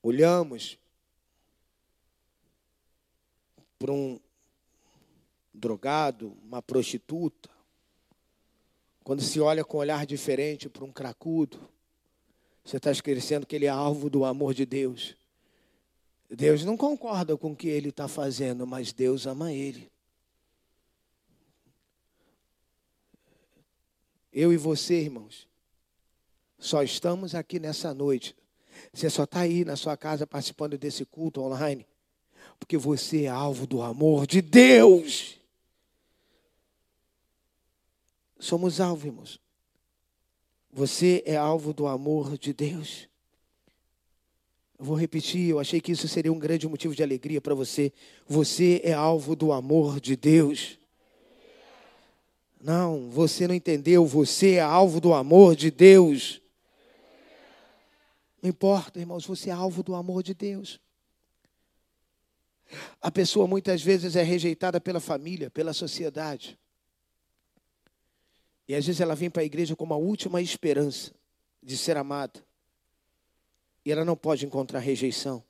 olhamos 0.01 0.79
para 3.77 3.91
um 3.91 4.17
drogado, 5.53 6.37
uma 6.45 6.61
prostituta, 6.61 7.49
quando 9.03 9.21
se 9.21 9.41
olha 9.41 9.65
com 9.65 9.75
um 9.75 9.81
olhar 9.81 10.05
diferente 10.05 10.69
para 10.69 10.85
um 10.85 10.93
cracudo, 10.93 11.59
você 12.63 12.77
está 12.77 12.89
esquecendo 12.89 13.45
que 13.45 13.53
ele 13.53 13.65
é 13.65 13.69
alvo 13.69 14.09
do 14.09 14.23
amor 14.23 14.53
de 14.53 14.65
Deus. 14.65 15.18
Deus 16.29 16.63
não 16.63 16.77
concorda 16.77 17.36
com 17.36 17.51
o 17.51 17.55
que 17.55 17.67
ele 17.67 17.89
está 17.89 18.07
fazendo, 18.07 18.67
mas 18.67 18.93
Deus 18.93 19.25
ama 19.25 19.51
ele. 19.51 19.91
Eu 24.31 24.53
e 24.53 24.57
você, 24.57 25.01
irmãos, 25.01 25.48
só 26.59 26.83
estamos 26.83 27.33
aqui 27.33 27.59
nessa 27.59 27.93
noite. 27.95 28.36
Você 28.93 29.09
só 29.09 29.24
está 29.24 29.41
aí 29.41 29.65
na 29.65 29.75
sua 29.75 29.98
casa 29.98 30.27
participando 30.27 30.77
desse 30.77 31.03
culto 31.03 31.41
online, 31.41 31.86
porque 32.59 32.77
você 32.77 33.24
é 33.24 33.27
alvo 33.27 33.65
do 33.65 33.81
amor 33.81 34.27
de 34.27 34.41
Deus. 34.41 35.38
Somos 38.38 38.79
alvo, 38.79 39.07
irmãos. 39.07 39.41
Você 40.71 41.24
é 41.25 41.36
alvo 41.36 41.74
do 41.74 41.88
amor 41.88 42.38
de 42.38 42.53
Deus. 42.53 43.08
Eu 44.79 44.86
vou 44.86 44.95
repetir, 44.95 45.50
eu 45.50 45.59
achei 45.59 45.81
que 45.81 45.91
isso 45.91 46.07
seria 46.07 46.31
um 46.31 46.39
grande 46.39 46.65
motivo 46.65 46.95
de 46.95 47.03
alegria 47.03 47.41
para 47.41 47.53
você. 47.53 47.91
Você 48.25 48.79
é 48.81 48.93
alvo 48.93 49.36
do 49.36 49.51
amor 49.51 50.00
de 50.00 50.15
Deus. 50.15 50.79
Não, 52.62 53.09
você 53.09 53.45
não 53.45 53.53
entendeu. 53.53 54.05
Você 54.05 54.53
é 54.53 54.62
alvo 54.62 55.01
do 55.01 55.13
amor 55.13 55.53
de 55.53 55.69
Deus. 55.69 56.41
Não 58.41 58.50
importa, 58.50 59.00
irmãos, 59.00 59.25
você 59.25 59.50
é 59.50 59.53
alvo 59.53 59.83
do 59.83 59.93
amor 59.93 60.24
de 60.24 60.33
Deus. 60.33 60.79
A 63.01 63.12
pessoa 63.12 63.45
muitas 63.48 63.81
vezes 63.81 64.15
é 64.15 64.24
rejeitada 64.24 64.79
pela 64.79 65.01
família, 65.01 65.50
pela 65.50 65.74
sociedade. 65.74 66.57
E 68.65 68.74
às 68.74 68.86
vezes 68.86 69.01
ela 69.01 69.15
vem 69.15 69.29
para 69.29 69.41
a 69.41 69.45
igreja 69.45 69.75
como 69.75 69.93
a 69.93 69.98
última 69.98 70.41
esperança 70.41 71.12
de 71.62 71.75
ser 71.75 71.98
amada. 71.98 72.48
E 73.89 73.91
ela 73.91 74.05
não 74.05 74.15
pode 74.15 74.46
encontrar 74.46 74.77
rejeição. 74.77 75.43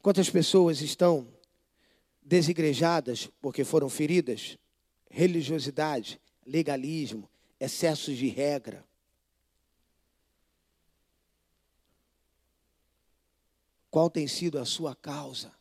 Quantas 0.00 0.30
pessoas 0.30 0.80
estão 0.80 1.26
desigrejadas 2.22 3.26
porque 3.40 3.64
foram 3.64 3.88
feridas? 3.88 4.56
Religiosidade, 5.10 6.20
legalismo, 6.46 7.28
excessos 7.58 8.16
de 8.16 8.28
regra. 8.28 8.84
Qual 13.90 14.08
tem 14.08 14.28
sido 14.28 14.60
a 14.60 14.64
sua 14.64 14.94
causa? 14.94 15.52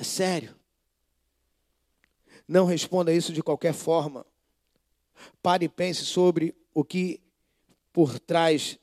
É 0.00 0.02
sério. 0.02 0.56
Não 2.48 2.66
responda 2.66 3.12
isso 3.12 3.32
de 3.32 3.40
qualquer 3.40 3.72
forma. 3.72 4.26
Pare 5.40 5.66
e 5.66 5.68
pense 5.68 6.04
sobre 6.04 6.52
o 6.74 6.84
que 6.84 7.20
por 7.92 8.18
trás, 8.18 8.78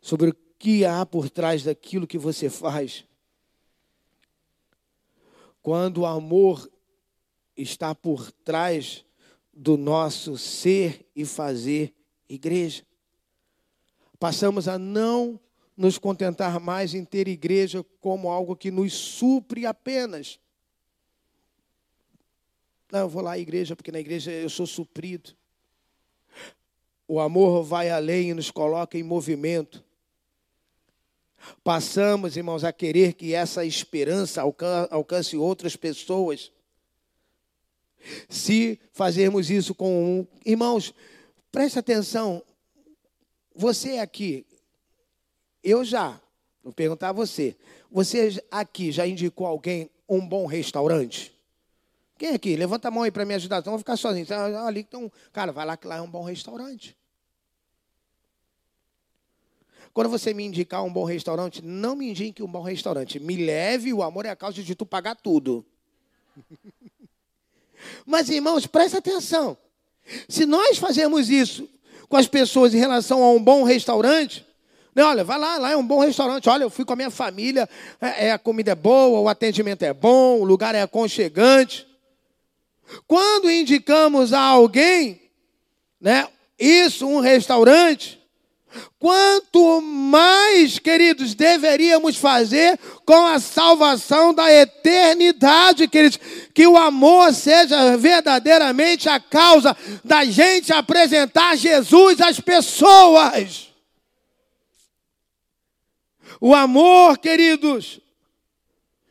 sobre 0.00 0.30
o 0.30 0.36
que 0.58 0.84
há 0.84 1.04
por 1.04 1.28
trás 1.28 1.64
daquilo 1.64 2.06
que 2.06 2.16
você 2.16 2.48
faz. 2.48 3.04
Quando 5.60 6.02
o 6.02 6.06
amor 6.06 6.70
está 7.56 7.94
por 7.94 8.30
trás 8.30 9.04
do 9.52 9.76
nosso 9.76 10.36
ser 10.36 11.06
e 11.14 11.24
fazer 11.24 11.94
igreja. 12.28 12.84
Passamos 14.18 14.68
a 14.68 14.78
não 14.78 15.38
nos 15.76 15.98
contentar 15.98 16.58
mais 16.60 16.94
em 16.94 17.04
ter 17.04 17.28
igreja 17.28 17.84
como 18.00 18.28
algo 18.28 18.56
que 18.56 18.70
nos 18.70 18.92
supre 18.92 19.66
apenas. 19.66 20.38
Não, 22.90 23.00
eu 23.00 23.08
vou 23.08 23.22
lá 23.22 23.32
à 23.32 23.38
igreja 23.38 23.74
porque 23.74 23.92
na 23.92 24.00
igreja 24.00 24.30
eu 24.30 24.48
sou 24.48 24.66
suprido. 24.66 25.34
O 27.06 27.20
amor 27.20 27.62
vai 27.62 27.90
além 27.90 28.30
e 28.30 28.34
nos 28.34 28.50
coloca 28.50 28.96
em 28.96 29.02
movimento. 29.02 29.84
Passamos, 31.62 32.36
irmãos, 32.36 32.64
a 32.64 32.72
querer 32.72 33.12
que 33.12 33.34
essa 33.34 33.64
esperança 33.64 34.42
alcance 34.90 35.36
outras 35.36 35.76
pessoas. 35.76 36.50
Se 38.28 38.78
fazermos 38.92 39.50
isso 39.50 39.74
com 39.74 40.20
um. 40.20 40.26
Irmãos, 40.44 40.94
preste 41.52 41.78
atenção. 41.78 42.42
Você 43.54 43.98
aqui, 43.98 44.46
eu 45.62 45.84
já, 45.84 46.20
vou 46.62 46.72
perguntar 46.72 47.10
a 47.10 47.12
você. 47.12 47.56
Você 47.90 48.42
aqui 48.50 48.90
já 48.90 49.06
indicou 49.06 49.46
alguém 49.46 49.90
um 50.08 50.26
bom 50.26 50.46
restaurante? 50.46 51.33
Quem 52.24 52.32
aqui? 52.32 52.56
Levanta 52.56 52.88
a 52.88 52.90
mão 52.90 53.02
aí 53.02 53.10
para 53.10 53.26
me 53.26 53.34
ajudar. 53.34 53.58
Então 53.58 53.72
vou 53.72 53.78
ficar 53.78 53.98
sozinho. 53.98 54.22
Então, 54.22 54.66
ali, 54.66 54.80
então, 54.80 55.12
cara, 55.30 55.52
vai 55.52 55.66
lá 55.66 55.76
que 55.76 55.86
lá 55.86 55.96
é 55.96 56.00
um 56.00 56.08
bom 56.08 56.22
restaurante. 56.22 56.96
Quando 59.92 60.08
você 60.08 60.32
me 60.32 60.42
indicar 60.42 60.82
um 60.82 60.90
bom 60.90 61.04
restaurante, 61.04 61.60
não 61.62 61.94
me 61.94 62.08
indique 62.08 62.42
um 62.42 62.46
bom 62.46 62.62
restaurante. 62.62 63.20
Me 63.20 63.36
leve, 63.36 63.92
o 63.92 64.02
amor 64.02 64.24
é 64.24 64.30
a 64.30 64.36
causa 64.36 64.62
de 64.62 64.74
tu 64.74 64.86
pagar 64.86 65.16
tudo. 65.16 65.66
Mas, 68.06 68.30
irmãos, 68.30 68.66
presta 68.66 68.96
atenção. 68.96 69.54
Se 70.26 70.46
nós 70.46 70.78
fazemos 70.78 71.28
isso 71.28 71.68
com 72.08 72.16
as 72.16 72.26
pessoas 72.26 72.72
em 72.72 72.78
relação 72.78 73.22
a 73.22 73.32
um 73.32 73.44
bom 73.44 73.64
restaurante, 73.64 74.46
né, 74.94 75.04
olha, 75.04 75.24
vai 75.24 75.38
lá, 75.38 75.58
lá 75.58 75.72
é 75.72 75.76
um 75.76 75.86
bom 75.86 75.98
restaurante. 75.98 76.48
Olha, 76.48 76.62
eu 76.62 76.70
fui 76.70 76.86
com 76.86 76.94
a 76.94 76.96
minha 76.96 77.10
família, 77.10 77.68
é, 78.00 78.28
é, 78.28 78.32
a 78.32 78.38
comida 78.38 78.72
é 78.72 78.74
boa, 78.74 79.20
o 79.20 79.28
atendimento 79.28 79.82
é 79.82 79.92
bom, 79.92 80.40
o 80.40 80.44
lugar 80.44 80.74
é 80.74 80.80
aconchegante. 80.80 81.92
Quando 83.06 83.50
indicamos 83.50 84.32
a 84.32 84.40
alguém, 84.40 85.20
né, 86.00 86.28
isso, 86.58 87.06
um 87.06 87.20
restaurante, 87.20 88.20
Quanto 88.98 89.80
mais, 89.82 90.78
queridos, 90.78 91.34
deveríamos 91.34 92.16
fazer 92.16 92.78
com 93.04 93.26
a 93.26 93.38
salvação 93.38 94.32
da 94.32 94.50
eternidade, 94.50 95.86
queridos, 95.86 96.18
que 96.52 96.66
o 96.66 96.76
amor 96.76 97.32
seja 97.34 97.96
verdadeiramente 97.96 99.08
a 99.08 99.20
causa 99.20 99.76
da 100.02 100.24
gente 100.24 100.72
apresentar 100.72 101.56
Jesus 101.56 102.20
às 102.20 102.40
pessoas. 102.40 103.68
O 106.40 106.54
amor, 106.54 107.18
queridos, 107.18 108.00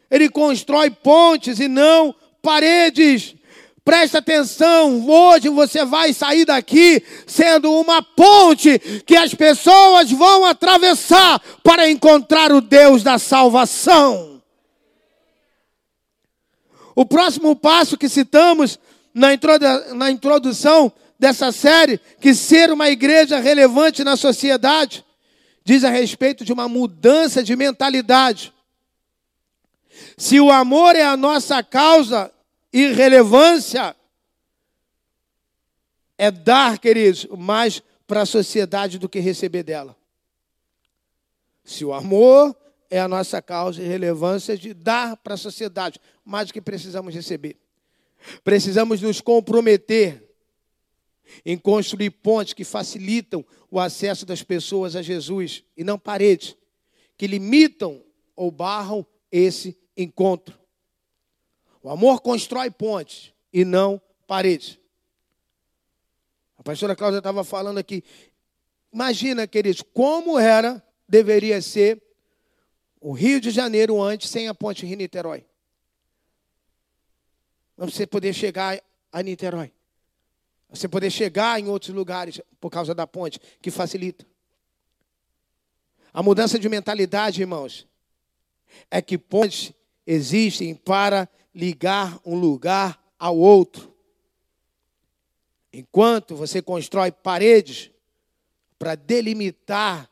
ele 0.10 0.30
constrói 0.30 0.90
pontes 0.90 1.60
e 1.60 1.68
não 1.68 2.14
paredes. 2.42 3.36
Presta 3.86 4.20
atenção, 4.20 5.06
hoje 5.10 5.50
você 5.50 5.84
vai 5.84 6.14
sair 6.14 6.46
daqui 6.46 7.04
sendo 7.28 7.70
uma 7.74 8.02
ponte 8.02 8.80
que 9.06 9.16
as 9.16 9.34
pessoas 9.34 10.10
vão 10.10 10.46
atravessar 10.46 11.42
para 11.62 11.90
encontrar 11.90 12.54
o 12.54 12.62
Deus 12.62 13.04
da 13.04 13.20
salvação. 13.20 14.42
O 16.96 17.06
próximo 17.06 17.58
passo 17.58 17.98
que 17.98 18.08
citamos 18.08 18.80
na, 19.14 19.34
introdu 19.34 19.96
na 19.96 20.10
introdução 20.10 20.92
dessa 21.20 21.52
série, 21.52 22.00
que 22.22 22.34
ser 22.34 22.72
uma 22.72 22.90
igreja 22.90 23.40
relevante 23.40 24.02
na 24.02 24.16
sociedade, 24.16 25.04
diz 25.64 25.84
a 25.84 25.90
respeito 25.90 26.46
de 26.46 26.54
uma 26.54 26.70
mudança 26.70 27.44
de 27.44 27.54
mentalidade. 27.54 28.54
Se 30.18 30.40
o 30.40 30.52
amor 30.52 30.96
é 30.96 31.04
a 31.04 31.18
nossa 31.18 31.62
causa, 31.62 32.32
irrelevância 32.74 33.96
é 36.18 36.32
dar, 36.32 36.80
queridos, 36.80 37.28
mais 37.38 37.82
para 38.08 38.22
a 38.22 38.26
sociedade 38.26 38.98
do 38.98 39.08
que 39.08 39.20
receber 39.20 39.64
dela. 39.64 39.96
Se 41.64 41.86
o 41.86 41.94
amor 41.94 42.56
é 42.90 43.00
a 43.00 43.08
nossa 43.08 43.42
causa 43.42 43.82
e 43.82 43.88
relevância 43.88 44.58
de 44.58 44.74
dar 44.74 45.18
para 45.18 45.34
a 45.34 45.38
sociedade 45.38 46.00
mais 46.24 46.48
do 46.48 46.54
que 46.54 46.62
precisamos 46.62 47.14
receber. 47.14 47.58
Precisamos 48.44 49.02
nos 49.02 49.20
comprometer 49.20 50.24
em 51.44 51.58
construir 51.58 52.12
pontes 52.12 52.54
que 52.54 52.64
facilitam 52.64 53.44
o 53.72 53.80
acesso 53.80 54.26
das 54.26 54.44
pessoas 54.44 54.96
a 54.96 55.02
Jesus 55.02 55.64
e 55.76 55.84
não 55.84 55.98
paredes 55.98 56.56
que 57.18 57.26
limitam 57.26 58.04
ou 58.36 58.52
barram 58.52 59.06
esse 59.32 59.78
encontro. 59.98 60.63
O 61.84 61.90
amor 61.90 62.22
constrói 62.22 62.72
pontes 62.72 63.34
e 63.52 63.66
não 63.66 64.02
paredes. 64.26 64.80
A 66.58 66.64
pastora 66.64 66.96
Cláudia 66.96 67.18
estava 67.18 67.44
falando 67.44 67.78
aqui. 67.78 68.02
Imagina, 68.92 69.46
queridos, 69.46 69.82
como 69.94 70.40
era, 70.40 70.82
deveria 71.08 71.62
ser 71.62 72.02
o 73.02 73.12
Rio 73.12 73.42
de 73.42 73.52
Janeiro 73.52 74.02
antes 74.02 74.30
sem 74.30 74.48
a 74.48 74.54
ponte 74.54 74.86
Rio-Niterói. 74.86 75.46
Você 77.76 78.08
poder 78.08 78.34
chegar 78.34 78.82
a 79.12 79.22
Niterói. 79.22 79.74
Você 80.70 80.88
poder 80.88 81.12
chegar 81.12 81.60
em 81.60 81.68
outros 81.68 81.94
lugares 81.94 82.40
por 82.62 82.70
causa 82.70 82.96
da 82.96 83.06
ponte, 83.06 83.42
que 83.62 83.70
facilita. 83.70 84.26
A 86.14 86.24
mudança 86.24 86.58
de 86.58 86.70
mentalidade, 86.70 87.42
irmãos, 87.42 87.86
é 88.90 89.02
que 89.02 89.18
pontes 89.18 89.74
existem 90.08 90.74
para 90.76 91.28
ligar 91.54 92.20
um 92.26 92.36
lugar 92.36 93.02
ao 93.18 93.38
outro. 93.38 93.94
Enquanto 95.72 96.36
você 96.36 96.62
constrói 96.62 97.12
paredes 97.12 97.92
para 98.78 98.96
delimitar 98.96 100.10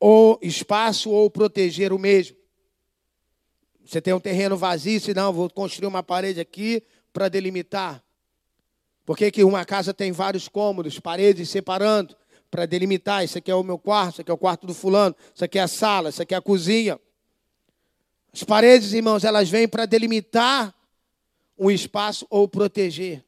o 0.00 0.38
espaço 0.40 1.10
ou 1.10 1.30
proteger 1.30 1.92
o 1.92 1.98
mesmo. 1.98 2.36
Você 3.84 4.00
tem 4.00 4.14
um 4.14 4.20
terreno 4.20 4.56
vazio, 4.56 5.00
se 5.00 5.12
não, 5.12 5.32
vou 5.32 5.50
construir 5.50 5.86
uma 5.86 6.02
parede 6.02 6.40
aqui 6.40 6.82
para 7.12 7.28
delimitar. 7.28 8.02
Por 9.04 9.16
que, 9.16 9.30
que 9.30 9.44
uma 9.44 9.64
casa 9.64 9.92
tem 9.92 10.12
vários 10.12 10.48
cômodos, 10.48 10.98
paredes 10.98 11.50
separando, 11.50 12.16
para 12.50 12.66
delimitar? 12.66 13.24
Isso 13.24 13.38
aqui 13.38 13.50
é 13.50 13.54
o 13.54 13.62
meu 13.62 13.78
quarto, 13.78 14.12
isso 14.12 14.20
aqui 14.22 14.30
é 14.30 14.34
o 14.34 14.38
quarto 14.38 14.66
do 14.66 14.74
fulano, 14.74 15.14
isso 15.34 15.44
aqui 15.44 15.58
é 15.58 15.62
a 15.62 15.68
sala, 15.68 16.10
isso 16.10 16.22
aqui 16.22 16.34
é 16.34 16.36
a 16.36 16.42
cozinha. 16.42 16.98
As 18.32 18.44
paredes, 18.44 18.92
irmãos, 18.92 19.24
elas 19.24 19.48
vêm 19.48 19.68
para 19.68 19.86
delimitar 19.86 20.74
um 21.58 21.70
espaço 21.70 22.26
ou 22.30 22.48
proteger. 22.48 23.24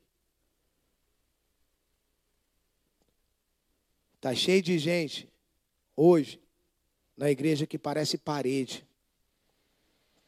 Está 4.16 4.34
cheio 4.34 4.62
de 4.62 4.78
gente 4.78 5.28
hoje 5.96 6.40
na 7.16 7.30
igreja 7.30 7.66
que 7.66 7.76
parece 7.76 8.16
parede. 8.16 8.86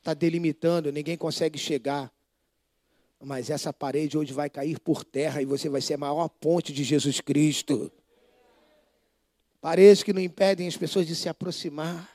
Está 0.01 0.13
delimitando, 0.13 0.93
ninguém 0.93 1.17
consegue 1.17 1.59
chegar. 1.59 2.13
Mas 3.21 3.49
essa 3.49 3.73
parede 3.73 4.19
hoje 4.19 4.33
vai 4.33 4.51
cair 4.51 4.79
por 4.81 5.05
terra 5.05 5.41
e 5.41 5.47
você 5.47 5.69
vai 5.69 5.81
ser 5.81 5.95
a 5.95 5.99
maior 5.99 6.29
ponte 6.29 6.73
de 6.73 6.85
Jesus 6.85 7.21
Cristo. 7.21 7.91
Paredes 9.61 10.03
que 10.03 10.13
não 10.13 10.21
impedem 10.21 10.69
as 10.69 10.77
pessoas 10.77 11.07
de 11.07 11.17
se 11.17 11.29
aproximar. 11.29 12.13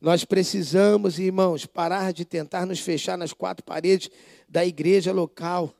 Nós 0.00 0.24
precisamos, 0.24 1.18
irmãos, 1.18 1.66
parar 1.66 2.12
de 2.12 2.24
tentar 2.24 2.66
nos 2.66 2.80
fechar 2.80 3.16
nas 3.16 3.32
quatro 3.32 3.64
paredes 3.64 4.10
da 4.48 4.64
igreja 4.64 5.12
local 5.12 5.74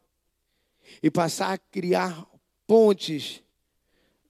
e 1.03 1.11
passar 1.11 1.53
a 1.53 1.59
criar 1.59 2.27
pontes 2.67 3.43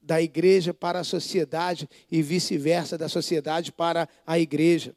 da 0.01 0.21
igreja 0.21 0.73
para 0.73 0.99
a 0.99 1.03
sociedade 1.03 1.89
e 2.11 2.21
vice-versa, 2.21 2.97
da 2.97 3.07
sociedade 3.07 3.71
para 3.71 4.07
a 4.27 4.37
igreja. 4.37 4.95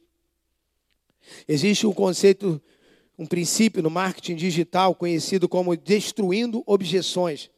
Existe 1.46 1.86
um 1.86 1.92
conceito, 1.92 2.60
um 3.18 3.26
princípio 3.26 3.82
no 3.82 3.90
marketing 3.90 4.34
digital 4.34 4.94
conhecido 4.94 5.48
como 5.48 5.76
destruindo 5.76 6.62
objeções. 6.66 7.50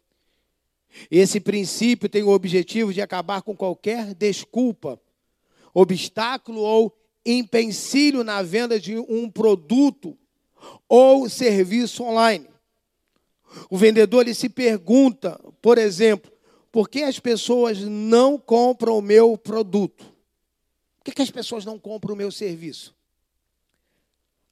Esse 1.11 1.41
princípio 1.41 2.09
tem 2.09 2.23
o 2.23 2.31
objetivo 2.31 2.93
de 2.93 3.01
acabar 3.01 3.43
com 3.43 3.57
qualquer 3.57 4.15
desculpa, 4.15 5.01
obstáculo 5.73 6.61
ou 6.61 6.95
empecilho 7.33 8.25
na 8.25 8.43
venda 8.43 8.81
de 8.81 8.99
um 8.99 9.31
produto 9.31 10.17
ou 10.89 11.29
serviço 11.29 12.03
online. 12.03 12.49
O 13.71 13.77
vendedor 13.77 14.23
ele 14.23 14.35
se 14.35 14.49
pergunta, 14.49 15.41
por 15.61 15.79
exemplo, 15.79 16.31
por 16.71 16.89
que 16.89 17.03
as 17.03 17.19
pessoas 17.19 17.81
não 17.81 18.39
compram 18.39 18.99
o 18.99 19.03
meu 19.03 19.37
produto? 19.37 20.05
Por 20.99 21.05
que, 21.05 21.13
que 21.13 21.23
as 21.23 21.31
pessoas 21.31 21.65
não 21.65 21.79
compram 21.79 22.15
o 22.15 22.17
meu 22.17 22.31
serviço? 22.31 22.95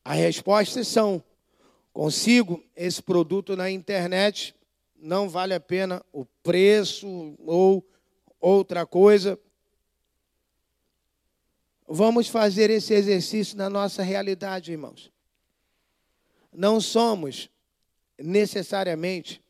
As 0.05 0.17
respostas 0.19 0.89
são: 0.89 1.23
consigo 1.93 2.63
esse 2.75 3.03
produto 3.03 3.57
na 3.57 3.71
internet, 3.71 4.55
não 4.97 5.29
vale 5.29 5.55
a 5.55 5.61
pena 5.61 6.05
o 6.13 6.25
preço 6.43 7.35
ou 7.45 7.87
outra 8.41 8.87
coisa. 8.87 9.39
Vamos 11.89 12.29
fazer 12.29 12.69
esse 12.71 12.93
exercício 12.93 13.57
na 13.57 13.71
nossa 13.71 14.03
realidade, 14.03 14.73
irmãos. 14.73 15.13
Não 16.53 16.81
somos 16.81 17.49
necessariamente 18.19 19.43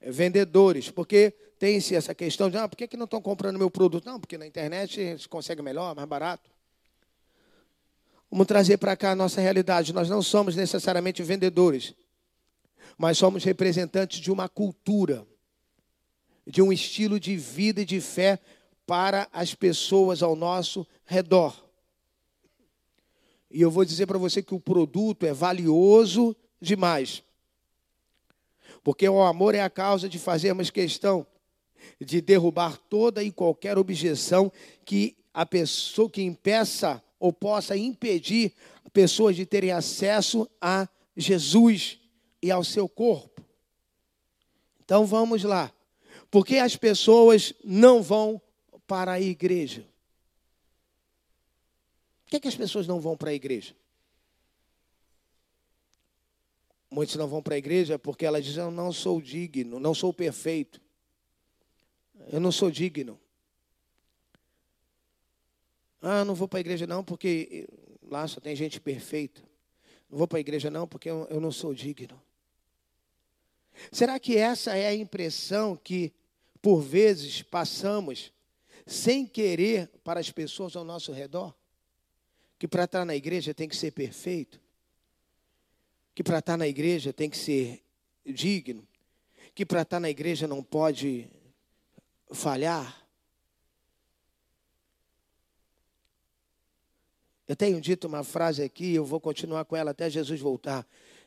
vendedores, 0.00 0.90
porque 0.90 1.32
tem-se 1.58 1.94
essa 1.94 2.14
questão 2.14 2.48
de, 2.48 2.56
ah, 2.56 2.68
por 2.68 2.76
que, 2.76 2.88
que 2.88 2.96
não 2.96 3.04
estão 3.04 3.20
comprando 3.20 3.58
meu 3.58 3.70
produto? 3.70 4.06
Não, 4.06 4.18
porque 4.18 4.38
na 4.38 4.46
internet 4.46 5.18
se 5.18 5.28
consegue 5.28 5.60
melhor, 5.60 5.94
mais 5.94 6.08
barato. 6.08 6.50
Vamos 8.30 8.46
trazer 8.46 8.78
para 8.78 8.96
cá 8.96 9.12
a 9.12 9.16
nossa 9.16 9.40
realidade. 9.40 9.92
Nós 9.92 10.08
não 10.08 10.22
somos 10.22 10.56
necessariamente 10.56 11.22
vendedores, 11.22 11.94
mas 12.96 13.18
somos 13.18 13.44
representantes 13.44 14.18
de 14.20 14.30
uma 14.30 14.48
cultura, 14.48 15.26
de 16.46 16.62
um 16.62 16.72
estilo 16.72 17.20
de 17.20 17.36
vida 17.36 17.82
e 17.82 17.84
de 17.84 18.00
fé 18.00 18.38
para 18.86 19.28
as 19.32 19.54
pessoas 19.54 20.22
ao 20.22 20.34
nosso 20.36 20.86
redor. 21.04 21.64
E 23.50 23.60
eu 23.60 23.70
vou 23.70 23.84
dizer 23.84 24.06
para 24.06 24.18
você 24.18 24.42
que 24.42 24.54
o 24.54 24.60
produto 24.60 25.24
é 25.24 25.32
valioso 25.32 26.34
demais. 26.60 27.22
Porque 28.82 29.08
o 29.08 29.22
amor 29.22 29.54
é 29.54 29.60
a 29.60 29.70
causa 29.70 30.08
de 30.08 30.18
fazermos 30.18 30.70
questão 30.70 31.26
de 32.00 32.20
derrubar 32.20 32.76
toda 32.88 33.22
e 33.22 33.30
qualquer 33.30 33.78
objeção 33.78 34.50
que 34.84 35.16
a 35.32 35.44
pessoa 35.44 36.10
que 36.10 36.22
impeça 36.22 37.02
ou 37.18 37.32
possa 37.32 37.76
impedir 37.76 38.52
pessoas 38.92 39.34
de 39.34 39.44
terem 39.44 39.72
acesso 39.72 40.48
a 40.60 40.88
Jesus 41.16 41.98
e 42.42 42.50
ao 42.50 42.62
seu 42.62 42.88
corpo. 42.88 43.42
Então 44.84 45.06
vamos 45.06 45.42
lá. 45.42 45.72
Por 46.30 46.46
que 46.46 46.58
as 46.58 46.76
pessoas 46.76 47.52
não 47.64 48.02
vão 48.02 48.40
para 48.86 49.12
a 49.12 49.20
igreja? 49.20 49.86
Que, 52.34 52.38
é 52.38 52.40
que 52.40 52.48
as 52.48 52.56
pessoas 52.56 52.88
não 52.88 53.00
vão 53.00 53.16
para 53.16 53.30
a 53.30 53.32
igreja? 53.32 53.76
Muitos 56.90 57.14
não 57.14 57.28
vão 57.28 57.40
para 57.40 57.54
a 57.54 57.58
igreja 57.58 57.96
porque 57.96 58.26
elas 58.26 58.44
dizem: 58.44 58.64
Eu 58.64 58.72
não 58.72 58.90
sou 58.90 59.20
digno, 59.20 59.78
não 59.78 59.94
sou 59.94 60.12
perfeito. 60.12 60.80
Eu 62.32 62.40
não 62.40 62.50
sou 62.50 62.72
digno. 62.72 63.20
Ah, 66.02 66.24
não 66.24 66.34
vou 66.34 66.48
para 66.48 66.58
a 66.58 66.62
igreja 66.62 66.88
não 66.88 67.04
porque 67.04 67.68
lá 68.02 68.26
só 68.26 68.40
tem 68.40 68.56
gente 68.56 68.80
perfeita. 68.80 69.40
Não 70.10 70.18
vou 70.18 70.26
para 70.26 70.38
a 70.38 70.40
igreja 70.40 70.68
não 70.68 70.88
porque 70.88 71.08
eu 71.08 71.40
não 71.40 71.52
sou 71.52 71.72
digno. 71.72 72.20
Será 73.92 74.18
que 74.18 74.36
essa 74.36 74.76
é 74.76 74.88
a 74.88 74.94
impressão 74.94 75.76
que, 75.76 76.12
por 76.60 76.80
vezes, 76.80 77.42
passamos 77.42 78.32
sem 78.84 79.24
querer 79.24 79.88
para 80.02 80.18
as 80.18 80.32
pessoas 80.32 80.74
ao 80.74 80.82
nosso 80.82 81.12
redor? 81.12 81.54
Que 82.58 82.68
para 82.68 82.84
estar 82.84 83.04
na 83.04 83.14
igreja 83.14 83.52
tem 83.52 83.68
que 83.68 83.76
ser 83.76 83.90
perfeito? 83.92 84.60
Que 86.14 86.22
para 86.22 86.38
estar 86.38 86.56
na 86.56 86.68
igreja 86.68 87.12
tem 87.12 87.28
que 87.28 87.36
ser 87.36 87.82
digno? 88.24 88.86
Que 89.54 89.66
para 89.66 89.82
estar 89.82 90.00
na 90.00 90.08
igreja 90.08 90.46
não 90.46 90.62
pode 90.62 91.28
falhar? 92.30 93.04
Eu 97.46 97.54
tenho 97.54 97.80
dito 97.80 98.06
uma 98.06 98.24
frase 98.24 98.62
aqui, 98.62 98.94
eu 98.94 99.04
vou 99.04 99.20
continuar 99.20 99.64
com 99.66 99.76
ela 99.76 99.90
até 99.90 100.08
Jesus 100.08 100.40
voltar. 100.40 100.86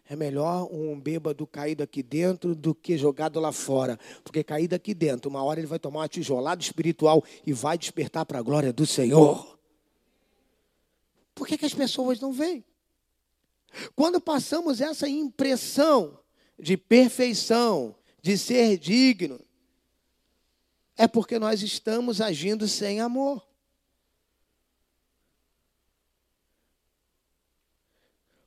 É 0.09 0.15
melhor 0.15 0.67
um 0.71 0.99
bêbado 0.99 1.45
caído 1.45 1.83
aqui 1.83 2.01
dentro 2.01 2.55
do 2.55 2.73
que 2.73 2.97
jogado 2.97 3.39
lá 3.39 3.51
fora. 3.51 3.99
Porque 4.23 4.43
caído 4.43 4.73
aqui 4.73 4.93
dentro, 4.93 5.29
uma 5.29 5.43
hora 5.43 5.59
ele 5.59 5.67
vai 5.67 5.77
tomar 5.77 5.99
uma 5.99 6.07
tijolada 6.07 6.61
espiritual 6.61 7.23
e 7.45 7.51
vai 7.51 7.77
despertar 7.77 8.25
para 8.25 8.39
a 8.39 8.41
glória 8.41 8.71
do 8.71 8.85
Senhor. 8.85 9.56
Por 11.37 11.47
que, 11.47 11.55
que 11.55 11.67
as 11.67 11.73
pessoas 11.73 12.19
não 12.19 12.33
veem? 12.33 12.65
Quando 13.95 14.19
passamos 14.19 14.81
essa 14.81 15.07
impressão 15.07 16.19
de 16.57 16.75
perfeição, 16.75 17.95
de 18.23 18.35
ser 18.39 18.75
digno, 18.79 19.39
é 20.97 21.07
porque 21.07 21.37
nós 21.37 21.61
estamos 21.61 22.21
agindo 22.21 22.67
sem 22.67 22.99
amor. 22.99 23.47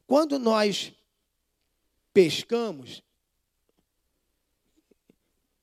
Quando 0.05 0.37
nós 0.37 0.93
pescamos, 2.13 3.05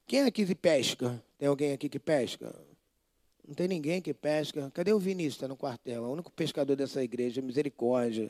quem 0.08 0.22
aqui 0.22 0.56
pesca? 0.56 1.22
Tem 1.38 1.50
alguém 1.50 1.74
aqui 1.74 1.90
que 1.90 2.00
pesca? 2.00 2.67
Não 3.48 3.56
tem 3.56 3.68
ninguém 3.68 4.02
que 4.02 4.14
pesca. 4.14 4.70
Cadê 4.74 4.92
o 4.92 5.00
Vinícius? 5.00 5.36
Está 5.36 5.48
no 5.48 5.56
quartel. 5.56 6.04
É 6.04 6.08
o 6.08 6.12
único 6.12 6.30
pescador 6.30 6.76
dessa 6.76 7.02
igreja, 7.02 7.42
misericórdia. 7.42 8.30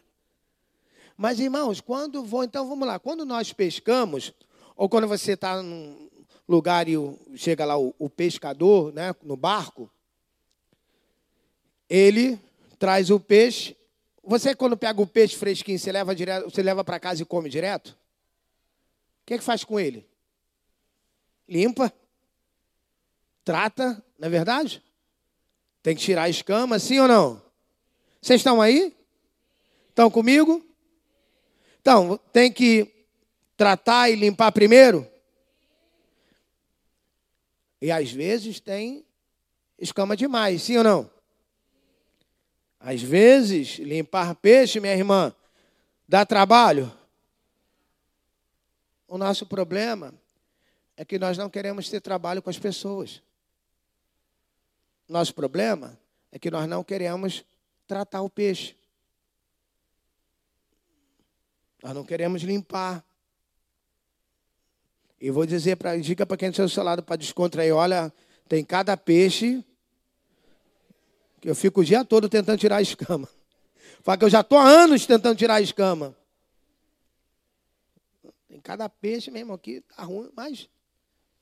Mas, 1.18 1.40
irmãos, 1.40 1.82
quando 1.82 2.24
vou, 2.24 2.44
então 2.44 2.70
vamos 2.70 2.88
lá. 2.88 3.00
Quando 3.00 3.26
nós 3.26 3.52
pescamos, 3.52 4.32
ou 4.76 4.88
quando 4.88 5.08
você 5.08 5.32
está 5.32 5.64
num 5.64 6.08
lugar 6.48 6.88
e 6.88 6.96
chega 7.36 7.66
lá 7.66 7.76
o, 7.76 7.96
o 7.98 8.08
pescador, 8.08 8.94
né, 8.94 9.16
no 9.24 9.36
barco, 9.36 9.90
ele 11.90 12.40
traz 12.78 13.10
o 13.10 13.20
peixe. 13.20 13.76
Você, 14.24 14.54
quando 14.54 14.78
pega 14.78 15.02
o 15.02 15.08
peixe 15.08 15.36
fresquinho, 15.36 15.80
você 15.80 15.92
leva, 15.92 16.14
direto, 16.14 16.52
você 16.52 16.62
leva 16.62 16.84
para 16.84 17.00
casa 17.00 17.24
e 17.24 17.26
come 17.26 17.50
direto? 17.50 17.88
O 19.24 19.26
que, 19.26 19.34
é 19.34 19.38
que 19.40 19.44
faz 19.44 19.64
com 19.64 19.80
ele? 19.80 20.08
Limpa, 21.50 21.92
trata, 23.44 24.04
não 24.20 24.28
é 24.28 24.30
verdade? 24.30 24.84
Tem 25.88 25.96
que 25.96 26.02
tirar 26.02 26.24
a 26.24 26.30
escama, 26.30 26.78
sim 26.80 27.00
ou 27.00 27.08
não? 27.08 27.42
Vocês 28.22 28.42
estão 28.42 28.62
aí? 28.62 28.94
Estão 29.88 30.12
comigo? 30.12 30.62
Então, 31.80 32.20
tem 32.34 32.52
que 32.52 33.06
tratar 33.56 34.10
e 34.10 34.16
limpar 34.18 34.52
primeiro? 34.52 35.10
E 37.82 37.90
às 37.90 38.12
vezes 38.12 38.60
tem 38.60 39.06
escama 39.80 40.18
demais, 40.18 40.62
sim 40.64 40.76
ou 40.76 40.84
não? 40.84 41.10
Às 42.82 43.02
vezes, 43.02 43.80
limpar 43.80 44.36
peixe, 44.36 44.82
minha 44.82 44.94
irmã, 44.94 45.34
dá 46.06 46.26
trabalho. 46.26 46.92
O 49.08 49.18
nosso 49.18 49.46
problema 49.46 50.14
é 50.98 51.06
que 51.06 51.18
nós 51.18 51.38
não 51.38 51.50
queremos 51.50 51.90
ter 51.90 52.02
trabalho 52.02 52.42
com 52.42 52.50
as 52.50 52.60
pessoas. 52.60 53.22
Nosso 55.08 55.34
problema 55.34 55.98
é 56.32 56.38
que 56.38 56.52
nós 56.52 56.68
não 56.68 56.84
queremos 56.84 57.46
tratar 57.88 58.22
o 58.22 58.30
peixe. 58.30 58.76
Nós 61.82 61.94
não 61.94 62.04
queremos 62.04 62.42
limpar. 62.42 63.04
E 65.20 65.32
vou 65.32 65.46
dizer 65.46 65.78
para 65.78 65.98
dica 65.98 66.26
para 66.26 66.38
quem 66.38 66.50
está 66.50 66.64
do 66.64 66.70
seu 66.70 66.84
lado 66.84 67.02
para 67.02 67.16
descontrair, 67.16 67.74
olha, 67.74 68.14
tem 68.48 68.64
cada 68.64 68.96
peixe 68.98 69.64
que 71.40 71.50
eu 71.50 71.56
fico 71.56 71.82
o 71.82 71.86
dia 71.86 72.04
todo 72.04 72.28
tentando 72.28 72.60
tirar 72.60 72.78
a 72.78 72.82
escama. 72.82 73.28
Fala 74.04 74.18
que 74.18 74.26
eu 74.26 74.30
já 74.30 74.42
estou 74.42 74.58
há 74.58 74.68
anos 74.68 75.06
tentando 75.06 75.38
tirar 75.38 75.56
a 75.56 75.62
escama. 75.62 76.16
Tem 78.48 78.60
cada 78.60 78.90
peixe 78.90 79.32
mesmo 79.32 79.54
aqui, 79.54 79.82
tá 79.82 80.04
ruim, 80.04 80.30
mas 80.36 80.70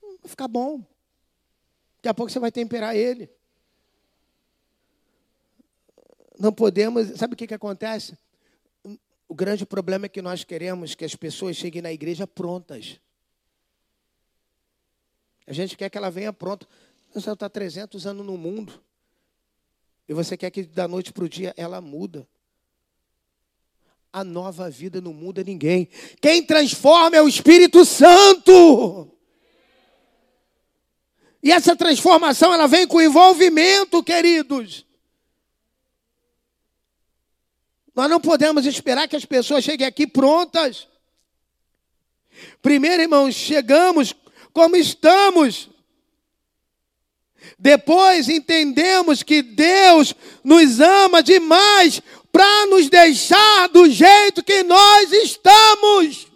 vai 0.02 0.30
ficar 0.30 0.48
bom. 0.48 0.80
Daqui 1.98 2.10
a 2.10 2.14
pouco 2.14 2.32
você 2.32 2.40
vai 2.40 2.52
temperar 2.52 2.96
ele. 2.96 3.30
Não 6.40 6.52
podemos. 6.52 7.18
Sabe 7.18 7.34
o 7.34 7.38
que, 7.38 7.48
que 7.48 7.54
acontece? 7.54 8.18
O 9.28 9.34
grande 9.34 9.66
problema 9.66 10.06
é 10.06 10.10
que 10.10 10.22
nós 10.22 10.44
queremos 10.44 10.94
que 10.94 11.04
as 11.04 11.16
pessoas 11.16 11.56
cheguem 11.56 11.82
na 11.82 11.92
igreja 11.92 12.28
prontas. 12.28 13.00
A 15.48 15.54
gente 15.54 15.76
quer 15.76 15.90
que 15.90 15.98
ela 15.98 16.12
venha 16.12 16.32
pronta. 16.32 16.68
Você 17.14 17.32
está 17.32 17.50
300 17.50 18.06
anos 18.06 18.26
no 18.26 18.38
mundo. 18.38 18.82
E 20.08 20.14
você 20.14 20.38
quer 20.38 20.52
que 20.52 20.64
da 20.64 20.88
noite 20.88 21.12
para 21.12 21.24
o 21.24 21.30
dia 21.30 21.54
ela 21.58 21.82
muda. 21.82 22.28
A 24.14 24.24
nova 24.24 24.70
vida 24.70 25.02
não 25.02 25.14
muda 25.14 25.44
ninguém. 25.44 25.90
Quem 26.22 26.46
transforma 26.46 27.18
é 27.18 27.22
o 27.22 27.28
Espírito 27.28 27.84
Santo. 27.84 29.12
E 31.42 31.52
essa 31.52 31.76
transformação 31.76 32.54
ela 32.54 32.68
vem 32.68 32.88
com 32.88 33.02
envolvimento, 33.02 34.04
queridos. 34.04 34.85
Nós 37.96 38.10
não 38.10 38.20
podemos 38.20 38.66
esperar 38.66 39.08
que 39.08 39.16
as 39.16 39.26
pessoas 39.26 39.64
cheguem 39.64 39.88
aqui 39.88 40.06
prontas. 40.06 40.88
Primeiro, 42.62 43.04
irmãos, 43.04 43.34
chegamos 43.34 44.14
como 44.52 44.76
estamos. 44.76 45.70
Depois 47.58 48.28
entendemos 48.28 49.24
que 49.24 49.42
Deus 49.42 50.14
nos 50.44 50.80
ama 50.80 51.24
demais 51.24 52.02
para 52.32 52.66
nos 52.66 52.90
deixar 52.90 53.70
do 53.70 53.90
jeito 53.90 54.44
que 54.44 54.62
nós 54.64 55.12
estamos. 55.14 56.28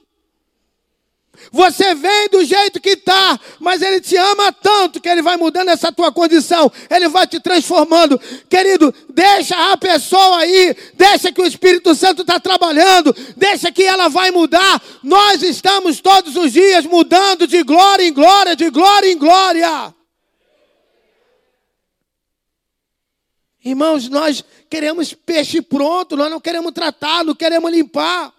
Você 1.51 1.95
vem 1.95 2.29
do 2.29 2.43
jeito 2.45 2.79
que 2.79 2.91
está, 2.91 3.39
mas 3.59 3.81
Ele 3.81 3.99
te 3.99 4.15
ama 4.15 4.51
tanto 4.51 5.01
que 5.01 5.09
Ele 5.09 5.21
vai 5.21 5.35
mudando 5.35 5.69
essa 5.69 5.91
tua 5.91 6.11
condição, 6.11 6.71
Ele 6.89 7.09
vai 7.09 7.25
te 7.25 7.39
transformando. 7.39 8.19
Querido, 8.47 8.93
deixa 9.09 9.71
a 9.71 9.77
pessoa 9.77 10.39
aí, 10.39 10.75
deixa 10.93 11.31
que 11.31 11.41
o 11.41 11.45
Espírito 11.45 11.95
Santo 11.95 12.21
está 12.21 12.39
trabalhando, 12.39 13.15
deixa 13.35 13.71
que 13.71 13.83
ela 13.83 14.09
vai 14.09 14.31
mudar. 14.31 14.81
Nós 15.03 15.41
estamos 15.41 15.99
todos 15.99 16.35
os 16.35 16.51
dias 16.51 16.85
mudando 16.85 17.47
de 17.47 17.63
glória 17.63 18.03
em 18.03 18.13
glória, 18.13 18.55
de 18.55 18.69
glória 18.69 19.11
em 19.11 19.17
glória. 19.17 19.93
Irmãos, 23.63 24.07
nós 24.07 24.43
queremos 24.69 25.13
peixe 25.13 25.61
pronto, 25.61 26.15
nós 26.15 26.31
não 26.31 26.39
queremos 26.39 26.71
tratar, 26.71 27.25
não 27.25 27.35
queremos 27.35 27.71
limpar. 27.71 28.33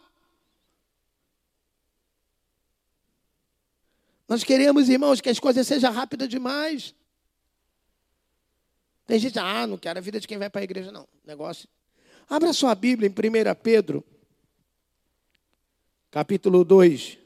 Nós 4.30 4.44
queremos, 4.44 4.88
irmãos, 4.88 5.20
que 5.20 5.28
as 5.28 5.40
coisas 5.40 5.66
sejam 5.66 5.92
rápidas 5.92 6.28
demais. 6.28 6.94
Tem 9.04 9.18
gente, 9.18 9.36
ah, 9.40 9.66
não 9.66 9.76
quero 9.76 9.98
a 9.98 10.00
vida 10.00 10.20
de 10.20 10.28
quem 10.28 10.38
vai 10.38 10.48
para 10.48 10.60
a 10.60 10.62
igreja, 10.62 10.92
não. 10.92 11.08
Negócio. 11.24 11.68
Abra 12.28 12.52
sua 12.52 12.72
Bíblia 12.76 13.08
em 13.08 13.10
1 13.10 13.54
Pedro, 13.60 14.04
capítulo 16.12 16.64
2, 16.64 17.18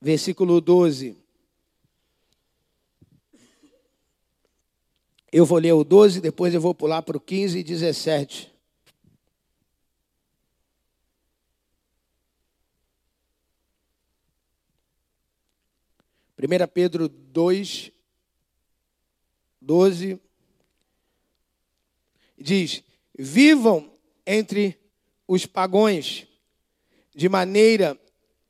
versículo 0.00 0.60
12. 0.60 1.16
Eu 5.32 5.44
vou 5.44 5.58
ler 5.58 5.72
o 5.72 5.82
12, 5.82 6.20
depois 6.20 6.54
eu 6.54 6.60
vou 6.60 6.72
pular 6.72 7.02
para 7.02 7.16
o 7.16 7.20
15 7.20 7.58
e 7.58 7.64
17. 7.64 8.51
1 16.42 16.66
Pedro 16.74 17.08
2, 17.08 17.92
12, 19.60 20.20
diz: 22.36 22.82
Vivam 23.16 23.88
entre 24.26 24.76
os 25.28 25.46
pagões 25.46 26.26
de 27.14 27.28
maneira 27.28 27.96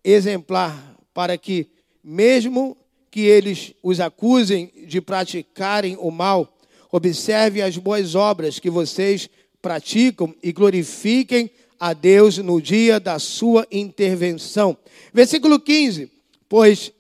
exemplar, 0.03 0.97
para 1.13 1.37
que, 1.37 1.69
mesmo 2.03 2.79
que 3.11 3.21
eles 3.21 3.75
os 3.83 4.01
acusem 4.01 4.73
de 4.87 4.99
praticarem 5.03 5.95
o 6.01 6.11
mal, 6.11 6.57
observem 6.91 7.63
as 7.63 7.77
boas 7.77 8.15
obras 8.15 8.59
que 8.59 8.71
vocês 8.71 9.29
praticam 9.61 10.35
e 10.43 10.51
glorifiquem 10.51 11.51
a 11.79 11.93
Deus 11.93 12.39
no 12.39 12.59
dia 12.59 12.99
da 12.99 13.19
sua 13.19 13.67
intervenção. 13.71 14.79
Versículo 15.13 15.61
15: 15.61 16.11
Pois 16.49 16.91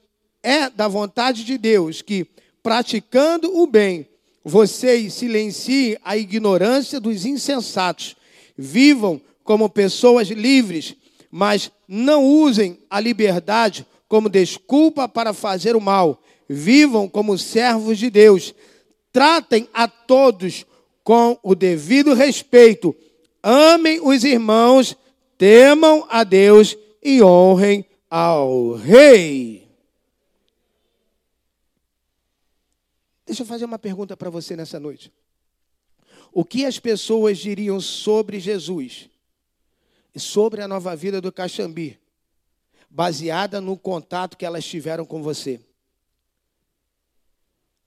é 0.43 0.69
da 0.69 0.89
vontade 0.89 1.45
de 1.45 1.57
Deus 1.57 2.03
que, 2.03 2.27
praticando 2.63 3.57
o 3.57 3.67
bem, 3.67 4.07
vocês 4.45 5.15
silenciem 5.15 5.97
a 6.05 6.17
ignorância 6.17 6.99
dos 6.99 7.25
insensatos, 7.25 8.17
vivam 8.57 9.21
como 9.45 9.69
pessoas 9.69 10.29
livres, 10.29 10.97
mas 11.31 11.71
não 11.87 12.25
usem 12.25 12.79
a 12.91 13.01
liberdade 13.01 13.87
como 14.09 14.29
desculpa 14.29 15.09
para 15.09 15.33
fazer 15.33 15.75
o 15.77 15.81
mal. 15.81 16.23
Vivam 16.49 17.09
como 17.09 17.39
servos 17.39 17.99
de 17.99 18.11
Deus. 18.11 18.55
Tratem 19.11 19.69
a 19.73 19.89
todos 19.89 20.67
com 21.03 21.39
o 21.43 21.55
devido 21.55 22.13
respeito. 22.13 22.95
Amem 23.43 24.01
os 24.03 24.23
irmãos, 24.23 24.97
temam 25.39 26.07
a 26.11 26.25
Deus 26.25 26.77
e 27.03 27.23
honrem 27.23 27.85
ao 28.11 28.75
Rei. 28.75 29.72
Deixa 33.25 33.43
eu 33.43 33.47
fazer 33.47 33.65
uma 33.65 33.79
pergunta 33.79 34.17
para 34.17 34.31
você 34.31 34.57
nessa 34.57 34.81
noite. 34.81 35.13
O 36.33 36.45
que 36.45 36.65
as 36.65 36.79
pessoas 36.79 37.39
diriam 37.39 37.81
sobre 37.81 38.41
Jesus 38.41 39.09
e 40.15 40.21
sobre 40.21 40.63
a 40.63 40.69
nova 40.69 40.97
vida 40.97 41.21
do 41.21 41.31
Caxambi, 41.31 42.01
baseada 42.91 43.61
no 43.61 43.77
contato 43.77 44.37
que 44.37 44.45
elas 44.45 44.65
tiveram 44.65 45.05
com 45.05 45.23
você? 45.23 45.61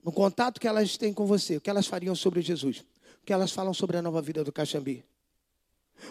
No 0.03 0.11
contato 0.11 0.61
que 0.61 0.67
elas 0.67 0.97
têm 0.97 1.11
com 1.11 1.25
você, 1.25 1.57
o 1.57 1.61
que 1.61 1.69
elas 1.69 1.87
fariam 1.87 2.15
sobre 2.15 2.41
Jesus? 2.41 2.85
O 3.21 3.25
que 3.25 3.33
elas 3.33 3.51
falam 3.51 3.73
sobre 3.73 3.97
a 3.97 4.01
nova 4.01 4.21
vida 4.21 4.43
do 4.43 4.51
Caxambi? 4.51 5.03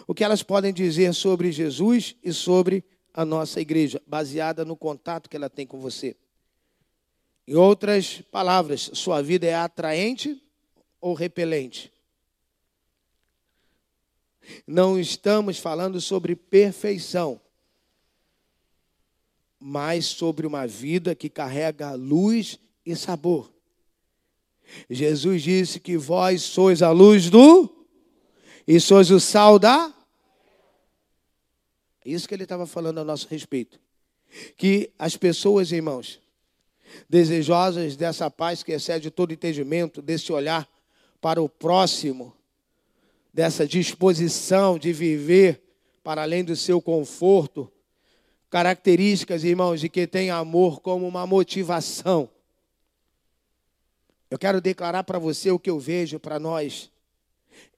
O 0.05 0.13
que 0.13 0.23
elas 0.23 0.43
podem 0.43 0.73
dizer 0.73 1.13
sobre 1.13 1.51
Jesus 1.51 2.15
e 2.21 2.33
sobre 2.33 2.83
a 3.13 3.23
nossa 3.23 3.61
igreja, 3.61 4.01
baseada 4.05 4.65
no 4.65 4.75
contato 4.75 5.29
que 5.29 5.37
ela 5.37 5.49
tem 5.49 5.65
com 5.65 5.79
você? 5.79 6.17
Em 7.47 7.55
outras 7.55 8.21
palavras, 8.31 8.89
sua 8.93 9.21
vida 9.21 9.45
é 9.45 9.53
atraente 9.53 10.41
ou 10.99 11.13
repelente? 11.13 11.91
Não 14.65 14.99
estamos 14.99 15.59
falando 15.59 15.99
sobre 16.01 16.35
perfeição, 16.35 17.39
mas 19.59 20.05
sobre 20.05 20.45
uma 20.45 20.67
vida 20.67 21.15
que 21.15 21.29
carrega 21.29 21.93
luz 21.93 22.59
e 22.85 22.95
sabor. 22.95 23.51
Jesus 24.89 25.43
disse 25.43 25.79
que 25.79 25.97
vós 25.97 26.41
sois 26.41 26.81
a 26.81 26.91
luz 26.91 27.29
do 27.29 27.85
e 28.67 28.79
sois 28.79 29.11
o 29.11 29.19
sal 29.19 29.59
da. 29.59 29.93
É 32.03 32.09
isso 32.09 32.27
que 32.27 32.33
ele 32.33 32.43
estava 32.43 32.65
falando 32.65 32.99
a 32.99 33.03
nosso 33.03 33.27
respeito. 33.27 33.79
Que 34.57 34.91
as 34.97 35.15
pessoas, 35.15 35.71
irmãos, 35.71 36.19
desejosas 37.09 37.95
dessa 37.95 38.29
paz 38.29 38.63
que 38.63 38.71
excede 38.71 39.09
todo 39.11 39.33
entendimento, 39.33 40.01
desse 40.01 40.31
olhar 40.31 40.67
para 41.21 41.41
o 41.41 41.49
próximo, 41.49 42.35
dessa 43.33 43.67
disposição 43.67 44.77
de 44.77 44.93
viver 44.93 45.61
para 46.03 46.21
além 46.21 46.43
do 46.43 46.55
seu 46.55 46.81
conforto, 46.81 47.71
características, 48.49 49.43
irmãos, 49.43 49.81
de 49.81 49.89
que 49.89 50.05
tem 50.05 50.29
amor 50.29 50.79
como 50.79 51.07
uma 51.07 51.25
motivação. 51.25 52.29
Eu 54.29 54.37
quero 54.37 54.61
declarar 54.61 55.03
para 55.03 55.19
você 55.19 55.51
o 55.51 55.59
que 55.59 55.69
eu 55.69 55.79
vejo 55.79 56.19
para 56.19 56.39
nós 56.39 56.91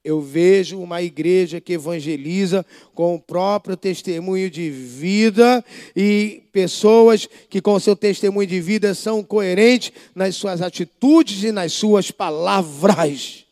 eu 0.03 0.21
vejo 0.21 0.79
uma 0.79 1.01
igreja 1.01 1.59
que 1.59 1.73
evangeliza 1.73 2.65
com 2.95 3.15
o 3.15 3.19
próprio 3.19 3.75
testemunho 3.75 4.49
de 4.49 4.69
vida 4.69 5.63
e 5.93 6.43
pessoas 6.53 7.27
que, 7.49 7.59
com 7.59 7.77
seu 7.77 7.95
testemunho 7.95 8.47
de 8.47 8.61
vida, 8.61 8.95
são 8.95 9.21
coerentes 9.21 9.91
nas 10.15 10.35
suas 10.35 10.61
atitudes 10.61 11.43
e 11.43 11.51
nas 11.51 11.73
suas 11.73 12.09
palavras. 12.09 13.45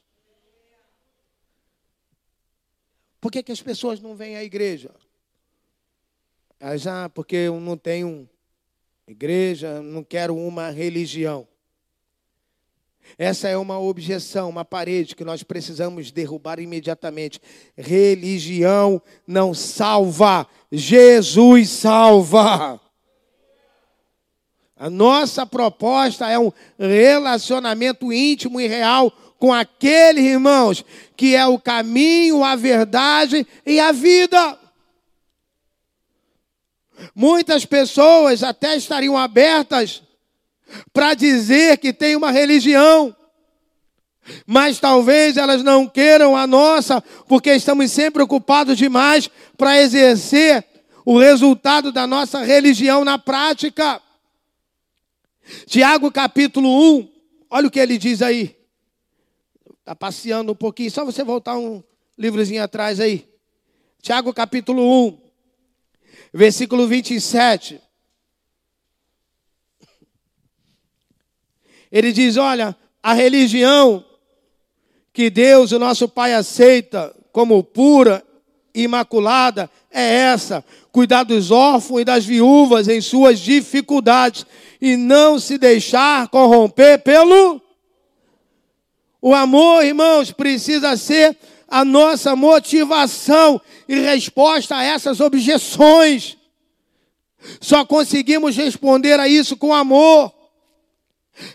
Por 3.19 3.31
que, 3.31 3.43
que 3.43 3.51
as 3.51 3.61
pessoas 3.61 3.99
não 3.99 4.15
vêm 4.15 4.37
à 4.37 4.43
igreja? 4.43 4.91
Ah, 6.61 7.09
porque 7.09 7.35
eu 7.35 7.59
não 7.59 7.75
tenho 7.75 8.29
igreja, 9.07 9.81
não 9.81 10.03
quero 10.03 10.35
uma 10.35 10.69
religião. 10.69 11.47
Essa 13.17 13.47
é 13.47 13.57
uma 13.57 13.79
objeção, 13.79 14.49
uma 14.49 14.65
parede 14.65 15.15
que 15.15 15.23
nós 15.23 15.43
precisamos 15.43 16.11
derrubar 16.11 16.59
imediatamente. 16.59 17.39
Religião 17.77 19.01
não 19.25 19.53
salva, 19.53 20.47
Jesus 20.71 21.69
salva. 21.69 22.79
A 24.77 24.89
nossa 24.89 25.45
proposta 25.45 26.29
é 26.29 26.37
um 26.37 26.51
relacionamento 26.77 28.11
íntimo 28.11 28.59
e 28.59 28.67
real 28.67 29.09
com 29.39 29.53
aquele, 29.53 30.21
irmãos, 30.21 30.83
que 31.15 31.35
é 31.35 31.45
o 31.45 31.57
caminho, 31.57 32.43
a 32.43 32.55
verdade 32.55 33.47
e 33.65 33.79
a 33.79 33.91
vida. 33.91 34.59
Muitas 37.13 37.65
pessoas 37.65 38.43
até 38.43 38.75
estariam 38.75 39.17
abertas 39.17 40.03
para 40.93 41.13
dizer 41.13 41.77
que 41.77 41.93
tem 41.93 42.15
uma 42.15 42.31
religião. 42.31 43.15
Mas 44.45 44.79
talvez 44.79 45.37
elas 45.37 45.63
não 45.63 45.87
queiram 45.87 46.35
a 46.35 46.47
nossa, 46.47 47.01
porque 47.27 47.53
estamos 47.53 47.91
sempre 47.91 48.23
ocupados 48.23 48.77
demais 48.77 49.29
para 49.57 49.79
exercer 49.79 50.65
o 51.05 51.19
resultado 51.19 51.91
da 51.91 52.07
nossa 52.07 52.43
religião 52.43 53.05
na 53.05 53.19
prática. 53.19 54.01
Tiago 55.67 56.11
capítulo 56.11 56.97
1, 56.97 57.09
olha 57.51 57.67
o 57.67 57.71
que 57.71 57.79
ele 57.79 57.97
diz 57.97 58.23
aí. 58.23 58.55
Está 59.79 59.95
passeando 59.95 60.51
um 60.51 60.55
pouquinho, 60.55 60.89
só 60.89 61.05
você 61.05 61.23
voltar 61.23 61.55
um 61.57 61.83
livrozinho 62.17 62.63
atrás 62.63 62.99
aí. 62.99 63.29
Tiago 64.01 64.33
capítulo 64.33 65.07
1, 65.09 65.17
versículo 66.33 66.87
27. 66.87 67.79
Ele 71.91 72.11
diz: 72.11 72.37
Olha, 72.37 72.75
a 73.01 73.13
religião 73.13 74.03
que 75.13 75.29
Deus, 75.29 75.71
o 75.71 75.79
nosso 75.79 76.09
Pai, 76.09 76.33
aceita 76.33 77.15
como 77.31 77.63
pura, 77.63 78.23
imaculada, 78.73 79.69
é 79.91 80.03
essa: 80.03 80.63
cuidar 80.91 81.23
dos 81.23 81.51
órfãos 81.51 82.01
e 82.01 82.05
das 82.05 82.25
viúvas 82.25 82.87
em 82.87 82.99
suas 82.99 83.39
dificuldades 83.39 84.45
e 84.81 84.95
não 84.97 85.39
se 85.39 85.57
deixar 85.57 86.27
corromper 86.27 86.99
pelo. 86.99 87.61
O 89.21 89.33
amor, 89.33 89.83
irmãos, 89.83 90.31
precisa 90.31 90.95
ser 90.97 91.35
a 91.67 91.83
nossa 91.83 92.35
motivação 92.35 93.59
e 93.87 93.99
resposta 93.99 94.75
a 94.75 94.83
essas 94.83 95.19
objeções. 95.19 96.37
Só 97.59 97.85
conseguimos 97.85 98.55
responder 98.55 99.19
a 99.19 99.27
isso 99.27 99.57
com 99.57 99.73
amor. 99.73 100.31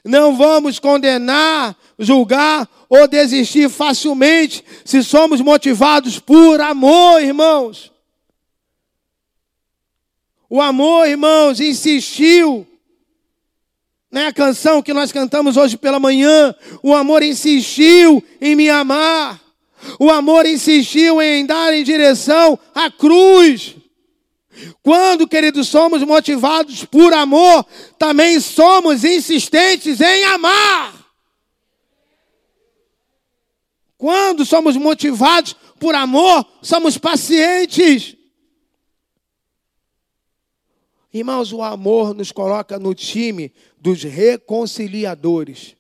Não 0.05 0.37
vamos 0.37 0.79
condenar, 0.79 1.77
julgar 1.99 2.69
ou 2.89 3.07
desistir 3.07 3.69
facilmente 3.69 4.65
se 4.85 5.03
somos 5.03 5.41
motivados 5.41 6.19
por 6.19 6.61
amor, 6.61 7.23
irmãos. 7.23 7.93
O 10.49 10.61
amor, 10.61 11.09
irmãos, 11.09 11.61
insistiu. 11.61 12.67
Não 14.11 14.23
é 14.23 14.27
a 14.27 14.33
canção 14.33 14.83
que 14.83 14.93
nós 14.93 15.13
cantamos 15.13 15.57
hoje 15.57 15.77
pela 15.77 16.01
manhã. 16.01 16.53
O 16.83 16.93
amor 16.95 17.23
insistiu 17.23 18.23
em 18.41 18.57
me 18.57 18.69
amar. 18.69 19.41
O 19.99 20.11
amor 20.11 20.45
insistiu 20.45 21.23
em 21.23 21.47
dar 21.47 21.73
em 21.73 21.85
direção 21.85 22.59
à 22.75 22.91
cruz. 22.91 23.77
Quando, 24.83 25.29
queridos, 25.29 25.69
somos 25.69 26.03
motivados 26.03 26.85
por 26.85 27.13
amor, 27.13 27.65
também 27.99 28.41
somos 28.41 29.05
insistentes 29.05 30.01
em 30.01 30.25
amar. 30.25 31.01
Quando 33.97 34.47
somos 34.47 34.77
motivados 34.77 35.55
por 35.79 35.95
amor, 35.95 36.47
somos 36.63 36.97
pacientes. 36.97 38.17
Irmãos, 41.13 41.53
o 41.53 41.63
amor 41.63 42.15
nos 42.15 42.31
coloca 42.31 42.79
no 42.79 42.95
time 42.95 43.53
dos 43.79 44.03
reconciliadores. 44.03 45.77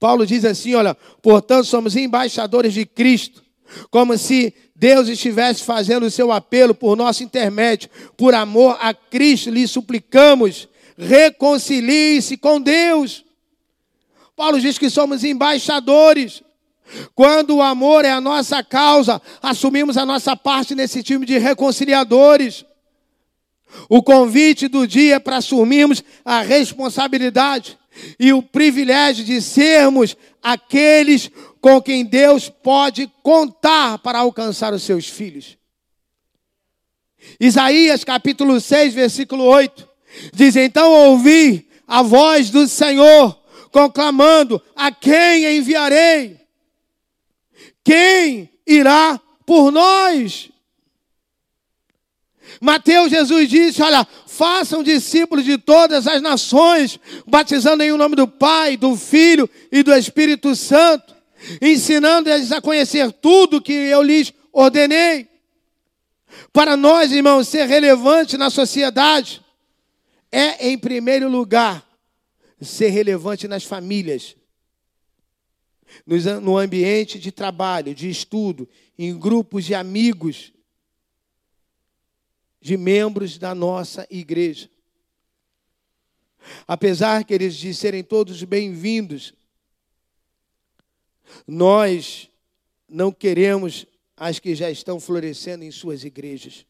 Paulo 0.00 0.26
diz 0.26 0.44
assim: 0.44 0.74
olha, 0.74 0.94
portanto, 1.22 1.64
somos 1.64 1.94
embaixadores 1.94 2.74
de 2.74 2.84
Cristo, 2.86 3.44
como 3.90 4.16
se 4.16 4.54
Deus 4.74 5.08
estivesse 5.08 5.62
fazendo 5.64 6.06
o 6.06 6.10
seu 6.10 6.32
apelo 6.32 6.74
por 6.74 6.96
nosso 6.96 7.22
intermédio, 7.22 7.90
por 8.16 8.34
amor 8.34 8.76
a 8.80 8.94
Cristo, 8.94 9.50
lhe 9.50 9.66
suplicamos, 9.68 10.68
reconcilie-se 10.96 12.36
com 12.36 12.60
Deus. 12.60 13.24
Paulo 14.36 14.60
diz 14.60 14.78
que 14.78 14.88
somos 14.88 15.22
embaixadores. 15.22 16.42
Quando 17.14 17.56
o 17.56 17.62
amor 17.62 18.04
é 18.04 18.10
a 18.10 18.20
nossa 18.20 18.64
causa, 18.64 19.20
assumimos 19.42 19.96
a 19.96 20.06
nossa 20.06 20.34
parte 20.34 20.74
nesse 20.74 21.02
time 21.02 21.24
de 21.26 21.38
reconciliadores. 21.38 22.64
O 23.88 24.02
convite 24.02 24.66
do 24.66 24.86
dia 24.86 25.16
é 25.16 25.18
para 25.18 25.36
assumirmos 25.36 26.02
a 26.24 26.40
responsabilidade 26.40 27.78
e 28.18 28.32
o 28.32 28.42
privilégio 28.42 29.24
de 29.24 29.40
sermos 29.40 30.16
aqueles 30.42 31.30
com 31.60 31.80
quem 31.80 32.04
Deus 32.04 32.48
pode 32.48 33.10
contar 33.22 33.98
para 33.98 34.20
alcançar 34.20 34.72
os 34.72 34.82
seus 34.82 35.06
filhos. 35.08 35.58
Isaías 37.38 38.04
capítulo 38.04 38.60
6, 38.60 38.94
versículo 38.94 39.44
8, 39.44 39.88
diz: 40.32 40.56
Então 40.56 40.90
ouvi 40.92 41.68
a 41.86 42.02
voz 42.02 42.50
do 42.50 42.66
Senhor 42.66 43.38
conclamando: 43.70 44.60
A 44.74 44.90
quem 44.90 45.56
enviarei? 45.56 46.40
Quem 47.84 48.50
irá 48.66 49.20
por 49.44 49.70
nós? 49.70 50.50
Mateus 52.60 53.10
Jesus 53.10 53.48
disse: 53.48 53.82
Olha, 53.82 54.06
façam 54.40 54.82
discípulos 54.82 55.44
de 55.44 55.58
todas 55.58 56.06
as 56.06 56.22
nações, 56.22 56.98
batizando 57.26 57.82
em 57.82 57.92
o 57.92 57.98
nome 57.98 58.16
do 58.16 58.26
Pai, 58.26 58.74
do 58.74 58.96
Filho 58.96 59.46
e 59.70 59.82
do 59.82 59.92
Espírito 59.92 60.56
Santo, 60.56 61.14
ensinando-eles 61.60 62.50
a 62.50 62.58
conhecer 62.58 63.12
tudo 63.12 63.60
que 63.60 63.74
eu 63.74 64.00
lhes 64.00 64.32
ordenei. 64.50 65.28
Para 66.54 66.74
nós, 66.74 67.12
irmãos, 67.12 67.48
ser 67.48 67.66
relevante 67.66 68.38
na 68.38 68.48
sociedade 68.48 69.44
é, 70.32 70.70
em 70.70 70.78
primeiro 70.78 71.28
lugar, 71.28 71.86
ser 72.62 72.88
relevante 72.88 73.46
nas 73.46 73.64
famílias, 73.64 74.36
no 76.40 76.56
ambiente 76.56 77.18
de 77.18 77.30
trabalho, 77.30 77.94
de 77.94 78.08
estudo, 78.08 78.66
em 78.98 79.18
grupos 79.18 79.66
de 79.66 79.74
amigos, 79.74 80.50
de 82.60 82.76
membros 82.76 83.38
da 83.38 83.54
nossa 83.54 84.06
igreja. 84.10 84.70
Apesar, 86.66 87.24
queridos, 87.24 87.56
de 87.56 87.74
serem 87.74 88.02
todos 88.02 88.42
bem-vindos, 88.44 89.34
nós 91.46 92.28
não 92.88 93.12
queremos 93.12 93.86
as 94.16 94.38
que 94.38 94.54
já 94.54 94.70
estão 94.70 95.00
florescendo 95.00 95.64
em 95.64 95.70
suas 95.70 96.04
igrejas. 96.04 96.66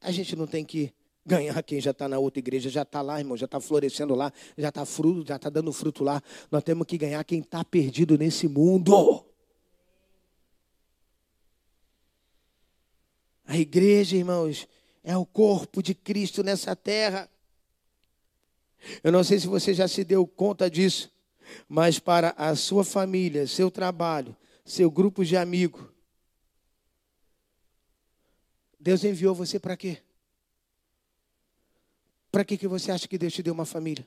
A 0.00 0.10
gente 0.10 0.34
não 0.34 0.46
tem 0.46 0.64
que 0.64 0.92
ganhar 1.24 1.62
quem 1.62 1.80
já 1.80 1.90
está 1.90 2.08
na 2.08 2.18
outra 2.18 2.38
igreja, 2.38 2.70
já 2.70 2.82
está 2.82 3.02
lá, 3.02 3.18
irmão, 3.18 3.36
já 3.36 3.44
está 3.44 3.60
florescendo 3.60 4.14
lá, 4.14 4.32
já 4.56 4.70
está 4.70 4.84
fruto, 4.86 5.28
já 5.28 5.36
está 5.36 5.50
dando 5.50 5.72
fruto 5.72 6.02
lá. 6.02 6.22
Nós 6.50 6.62
temos 6.62 6.86
que 6.86 6.96
ganhar 6.96 7.22
quem 7.24 7.40
está 7.40 7.64
perdido 7.64 8.16
nesse 8.16 8.48
mundo. 8.48 9.27
A 13.48 13.56
igreja, 13.56 14.14
irmãos, 14.14 14.68
é 15.02 15.16
o 15.16 15.24
corpo 15.24 15.82
de 15.82 15.94
Cristo 15.94 16.42
nessa 16.42 16.76
terra. 16.76 17.30
Eu 19.02 19.10
não 19.10 19.24
sei 19.24 19.40
se 19.40 19.46
você 19.46 19.72
já 19.72 19.88
se 19.88 20.04
deu 20.04 20.26
conta 20.26 20.70
disso, 20.70 21.10
mas 21.66 21.98
para 21.98 22.34
a 22.36 22.54
sua 22.54 22.84
família, 22.84 23.46
seu 23.46 23.70
trabalho, 23.70 24.36
seu 24.66 24.90
grupo 24.90 25.24
de 25.24 25.34
amigos, 25.34 25.82
Deus 28.78 29.02
enviou 29.02 29.34
você 29.34 29.58
para 29.58 29.78
quê? 29.78 30.02
Para 32.30 32.44
que, 32.44 32.58
que 32.58 32.68
você 32.68 32.92
acha 32.92 33.08
que 33.08 33.16
Deus 33.16 33.32
te 33.32 33.42
deu 33.42 33.54
uma 33.54 33.64
família? 33.64 34.06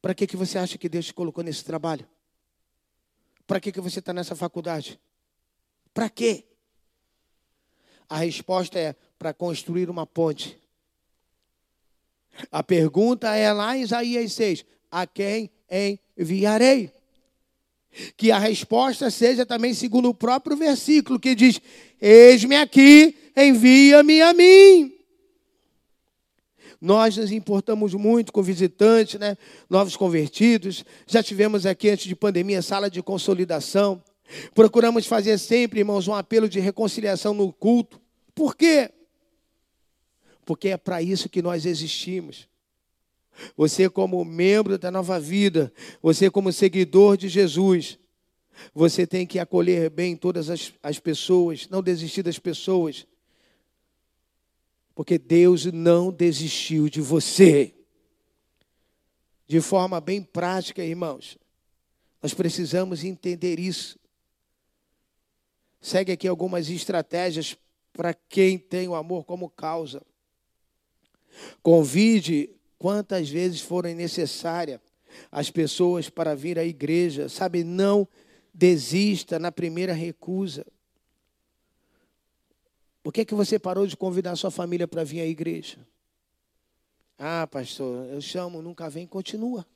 Para 0.00 0.14
que, 0.14 0.24
que 0.24 0.36
você 0.36 0.56
acha 0.56 0.78
que 0.78 0.88
Deus 0.88 1.06
te 1.06 1.14
colocou 1.14 1.42
nesse 1.42 1.64
trabalho? 1.64 2.08
Para 3.44 3.58
que, 3.58 3.72
que 3.72 3.80
você 3.80 3.98
está 3.98 4.12
nessa 4.12 4.36
faculdade? 4.36 5.00
Para 5.92 6.08
quê? 6.08 6.46
A 8.12 8.18
resposta 8.18 8.78
é 8.78 8.94
para 9.18 9.32
construir 9.32 9.88
uma 9.88 10.06
ponte. 10.06 10.58
A 12.50 12.62
pergunta 12.62 13.34
é 13.34 13.50
lá 13.50 13.74
em 13.74 13.80
Isaías 13.80 14.34
6: 14.34 14.66
A 14.90 15.06
quem 15.06 15.50
enviarei? 16.14 16.92
Que 18.14 18.30
a 18.30 18.38
resposta 18.38 19.10
seja 19.10 19.46
também 19.46 19.72
segundo 19.72 20.10
o 20.10 20.14
próprio 20.14 20.58
versículo, 20.58 21.18
que 21.18 21.34
diz: 21.34 21.58
Eis-me 21.98 22.54
aqui, 22.54 23.16
envia-me 23.34 24.20
a 24.20 24.34
mim. 24.34 24.92
Nós 26.78 27.16
nos 27.16 27.32
importamos 27.32 27.94
muito 27.94 28.30
com 28.30 28.42
visitantes, 28.42 29.18
né? 29.18 29.38
novos 29.70 29.96
convertidos. 29.96 30.84
Já 31.06 31.22
tivemos 31.22 31.64
aqui, 31.64 31.88
antes 31.88 32.04
de 32.04 32.14
pandemia, 32.14 32.60
sala 32.60 32.90
de 32.90 33.02
consolidação. 33.02 34.02
Procuramos 34.54 35.06
fazer 35.06 35.38
sempre, 35.38 35.80
irmãos, 35.80 36.06
um 36.08 36.14
apelo 36.14 36.46
de 36.46 36.60
reconciliação 36.60 37.32
no 37.32 37.50
culto. 37.50 38.01
Por 38.34 38.56
quê? 38.56 38.90
Porque 40.44 40.68
é 40.68 40.76
para 40.76 41.02
isso 41.02 41.28
que 41.28 41.42
nós 41.42 41.66
existimos. 41.66 42.48
Você, 43.56 43.88
como 43.88 44.24
membro 44.24 44.78
da 44.78 44.90
nova 44.90 45.18
vida, 45.18 45.72
você, 46.02 46.30
como 46.30 46.52
seguidor 46.52 47.16
de 47.16 47.28
Jesus, 47.28 47.98
você 48.74 49.06
tem 49.06 49.26
que 49.26 49.38
acolher 49.38 49.90
bem 49.90 50.16
todas 50.16 50.50
as, 50.50 50.72
as 50.82 50.98
pessoas, 50.98 51.68
não 51.68 51.82
desistir 51.82 52.22
das 52.22 52.38
pessoas, 52.38 53.06
porque 54.94 55.18
Deus 55.18 55.66
não 55.66 56.12
desistiu 56.12 56.88
de 56.88 57.00
você. 57.00 57.74
De 59.46 59.60
forma 59.60 60.00
bem 60.00 60.22
prática, 60.22 60.84
irmãos, 60.84 61.38
nós 62.22 62.32
precisamos 62.34 63.02
entender 63.02 63.58
isso. 63.58 63.98
Segue 65.80 66.12
aqui 66.12 66.28
algumas 66.28 66.70
estratégias 66.70 67.56
para 67.92 68.14
quem 68.14 68.58
tem 68.58 68.88
o 68.88 68.94
amor 68.94 69.24
como 69.24 69.50
causa. 69.50 70.02
Convide 71.62 72.50
quantas 72.78 73.28
vezes 73.28 73.60
forem 73.60 73.94
necessárias 73.94 74.80
as 75.30 75.50
pessoas 75.50 76.08
para 76.08 76.34
vir 76.34 76.58
à 76.58 76.64
igreja. 76.64 77.28
Sabe, 77.28 77.62
não 77.62 78.08
desista 78.52 79.38
na 79.38 79.52
primeira 79.52 79.92
recusa. 79.92 80.66
Por 83.02 83.12
que, 83.12 83.24
que 83.24 83.34
você 83.34 83.58
parou 83.58 83.86
de 83.86 83.96
convidar 83.96 84.36
sua 84.36 84.50
família 84.50 84.86
para 84.86 85.04
vir 85.04 85.20
à 85.20 85.26
igreja? 85.26 85.78
Ah, 87.18 87.46
pastor, 87.46 88.06
eu 88.06 88.20
chamo, 88.20 88.62
nunca 88.62 88.88
vem, 88.88 89.06
continua. 89.06 89.66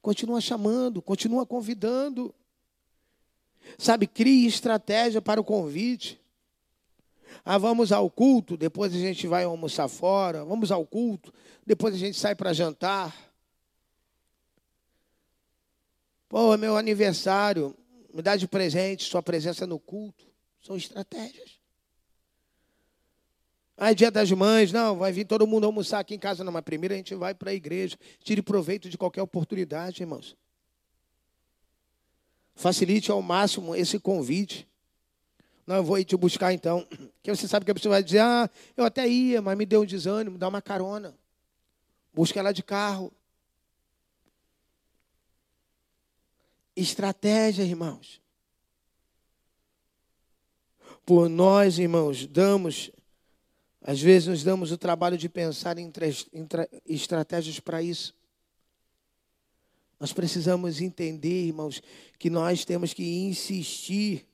Continua 0.00 0.40
chamando, 0.40 1.00
continua 1.00 1.46
convidando. 1.46 2.34
Sabe, 3.78 4.06
crie 4.06 4.46
estratégia 4.46 5.22
para 5.22 5.40
o 5.40 5.44
convite. 5.44 6.21
Ah, 7.44 7.58
vamos 7.58 7.90
ao 7.90 8.08
culto, 8.08 8.56
depois 8.56 8.94
a 8.94 8.98
gente 8.98 9.26
vai 9.26 9.44
almoçar 9.44 9.88
fora. 9.88 10.44
Vamos 10.44 10.70
ao 10.70 10.86
culto, 10.86 11.32
depois 11.66 11.94
a 11.94 11.98
gente 11.98 12.18
sai 12.18 12.34
para 12.34 12.52
jantar. 12.52 13.14
Pô, 16.28 16.54
é 16.54 16.56
meu 16.56 16.76
aniversário, 16.76 17.76
me 18.14 18.22
dá 18.22 18.36
de 18.36 18.46
presente 18.46 19.04
sua 19.04 19.22
presença 19.22 19.66
no 19.66 19.78
culto. 19.78 20.26
São 20.62 20.76
estratégias. 20.76 21.60
Ah, 23.76 23.90
é 23.90 23.94
dia 23.94 24.10
das 24.10 24.30
mães, 24.30 24.70
não, 24.70 24.96
vai 24.96 25.10
vir 25.10 25.24
todo 25.24 25.46
mundo 25.46 25.66
almoçar 25.66 25.98
aqui 25.98 26.14
em 26.14 26.18
casa, 26.18 26.44
não, 26.44 26.52
mas 26.52 26.62
primeiro 26.62 26.94
a 26.94 26.96
gente 26.96 27.14
vai 27.16 27.34
para 27.34 27.50
a 27.50 27.54
igreja. 27.54 27.98
Tire 28.22 28.40
proveito 28.40 28.88
de 28.88 28.96
qualquer 28.96 29.22
oportunidade, 29.22 30.02
irmãos. 30.02 30.36
Facilite 32.54 33.10
ao 33.10 33.20
máximo 33.20 33.74
esse 33.74 33.98
convite. 33.98 34.68
Não, 35.66 35.76
eu 35.76 35.84
vou 35.84 35.98
ir 35.98 36.04
te 36.04 36.16
buscar 36.16 36.52
então. 36.52 36.86
Que 37.22 37.34
você 37.34 37.46
sabe 37.46 37.64
que 37.64 37.70
a 37.70 37.74
pessoa 37.74 37.94
vai 37.94 38.02
dizer, 38.02 38.18
ah, 38.18 38.50
eu 38.76 38.84
até 38.84 39.06
ia, 39.06 39.40
mas 39.40 39.56
me 39.56 39.64
deu 39.64 39.82
um 39.82 39.86
desânimo, 39.86 40.36
dá 40.36 40.48
uma 40.48 40.60
carona. 40.60 41.14
Busca 42.12 42.40
ela 42.40 42.52
de 42.52 42.62
carro. 42.62 43.12
Estratégia, 46.74 47.62
irmãos. 47.62 48.20
Por 51.06 51.28
nós, 51.28 51.78
irmãos, 51.78 52.26
damos 52.26 52.90
às 53.84 54.00
vezes 54.00 54.28
nos 54.28 54.44
damos 54.44 54.70
o 54.70 54.78
trabalho 54.78 55.18
de 55.18 55.28
pensar 55.28 55.76
em, 55.76 55.90
em 56.32 56.48
estratégias 56.86 57.58
para 57.58 57.82
isso. 57.82 58.14
Nós 59.98 60.12
precisamos 60.12 60.80
entender, 60.80 61.46
irmãos, 61.46 61.82
que 62.18 62.30
nós 62.30 62.64
temos 62.64 62.94
que 62.94 63.04
insistir. 63.24 64.26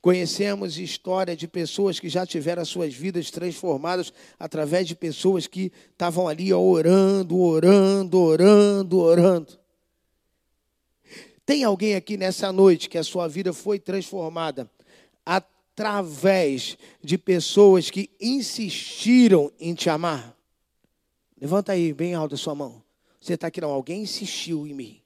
Conhecemos 0.00 0.78
história 0.78 1.36
de 1.36 1.46
pessoas 1.46 2.00
que 2.00 2.08
já 2.08 2.24
tiveram 2.24 2.62
as 2.62 2.68
suas 2.68 2.94
vidas 2.94 3.30
transformadas 3.30 4.12
através 4.38 4.86
de 4.86 4.94
pessoas 4.94 5.46
que 5.46 5.72
estavam 5.92 6.26
ali 6.26 6.52
orando, 6.52 7.38
orando, 7.38 8.18
orando, 8.18 8.98
orando. 8.98 9.58
Tem 11.44 11.64
alguém 11.64 11.94
aqui 11.94 12.16
nessa 12.16 12.52
noite 12.52 12.88
que 12.88 12.96
a 12.96 13.02
sua 13.02 13.26
vida 13.26 13.52
foi 13.52 13.78
transformada 13.78 14.70
através 15.24 16.78
de 17.02 17.18
pessoas 17.18 17.90
que 17.90 18.10
insistiram 18.20 19.50
em 19.58 19.74
te 19.74 19.90
amar? 19.90 20.36
Levanta 21.40 21.72
aí, 21.72 21.92
bem 21.92 22.14
alto 22.14 22.34
a 22.34 22.38
sua 22.38 22.54
mão. 22.54 22.82
Você 23.20 23.34
está 23.34 23.48
aqui, 23.48 23.60
não. 23.60 23.70
Alguém 23.70 24.02
insistiu 24.02 24.66
em 24.66 24.74
mim. 24.74 24.99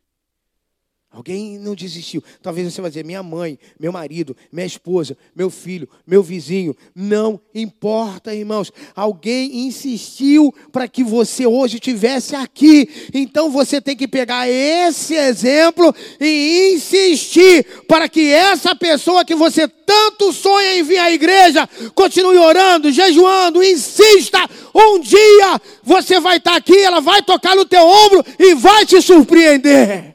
Alguém 1.15 1.61
não 1.61 1.77
desistiu. 1.77 2.25
Talvez 2.43 2.75
você 2.75 2.81
vai 2.81 2.91
dizer: 2.91 3.05
minha 3.05 3.23
mãe, 3.23 3.57
meu 3.79 3.93
marido, 3.93 4.37
minha 4.51 4.67
esposa, 4.67 5.17
meu 5.35 5.49
filho, 5.49 5.89
meu 6.05 6.25
vizinho. 6.25 6.77
Não 6.93 7.41
importa, 7.55 8.35
irmãos. 8.35 8.73
Alguém 8.97 9.65
insistiu 9.69 10.53
para 10.73 10.89
que 10.89 11.05
você 11.05 11.47
hoje 11.47 11.77
estivesse 11.77 12.35
aqui. 12.35 13.11
Então 13.15 13.49
você 13.49 13.81
tem 13.81 13.97
que 13.97 14.09
pegar 14.09 14.49
esse 14.49 15.15
exemplo 15.15 15.95
e 16.21 16.73
insistir 16.75 17.65
para 17.87 18.09
que 18.09 18.33
essa 18.33 18.75
pessoa 18.75 19.25
que 19.25 19.37
você 19.37 19.69
tanto 19.69 20.33
sonha 20.33 20.79
em 20.79 20.83
vir 20.83 20.99
à 20.99 21.13
igreja 21.13 21.69
continue 21.95 22.39
orando, 22.39 22.91
jejuando, 22.91 23.63
insista. 23.63 24.51
Um 24.75 24.99
dia 24.99 25.61
você 25.81 26.19
vai 26.19 26.39
estar 26.39 26.57
aqui, 26.57 26.77
ela 26.77 27.01
vai 27.01 27.23
tocar 27.23 27.55
no 27.55 27.65
teu 27.65 27.87
ombro 27.87 28.25
e 28.37 28.57
vai 28.57 28.85
te 28.85 29.01
surpreender. 29.01 30.14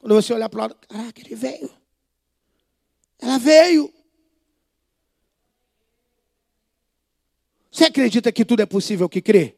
Quando 0.00 0.14
você 0.14 0.32
olhar 0.32 0.48
para 0.48 0.58
o 0.58 0.60
lado, 0.62 0.76
caraca, 0.88 1.20
ele 1.20 1.34
veio. 1.34 1.70
Ela 3.18 3.38
veio. 3.38 3.92
Você 7.70 7.84
acredita 7.84 8.32
que 8.32 8.44
tudo 8.44 8.62
é 8.62 8.66
possível 8.66 9.08
que 9.08 9.20
crê? 9.20 9.54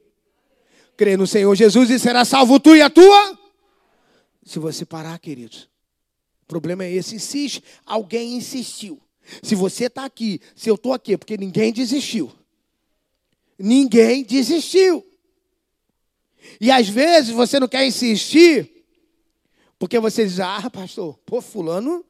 Crê 0.97 1.17
no 1.17 1.27
Senhor 1.27 1.55
Jesus 1.55 1.91
e 1.91 1.99
será 1.99 2.25
salvo 2.25 2.59
tu 2.59 2.75
e 2.75 2.83
a 2.83 2.91
tua? 2.91 3.39
Se 4.45 4.59
você 4.59 4.85
parar, 4.85 5.19
queridos. 5.21 5.69
O 6.43 6.47
problema 6.47 6.85
é 6.85 6.93
esse, 6.93 7.15
insiste. 7.15 7.63
Alguém 7.87 8.35
insistiu. 8.35 9.01
Se 9.43 9.55
você 9.55 9.85
está 9.85 10.05
aqui, 10.05 10.41
se 10.57 10.69
eu 10.69 10.75
estou 10.75 10.93
aqui, 10.93 11.15
é 11.15 11.17
porque 11.17 11.39
ninguém 11.39 11.73
desistiu. 11.73 12.33
Ninguém 13.57 14.25
desistiu. 14.25 15.07
E 16.61 16.71
às 16.71 16.89
vezes 16.89 17.31
você 17.31 17.61
não 17.61 17.69
quer 17.69 17.87
insistir 17.87 18.72
porque 19.83 19.99
você 19.99 20.25
diz, 20.25 20.39
ah, 20.39 20.71
pastor, 20.71 21.19
pô, 21.27 21.43
fulano 21.43 22.07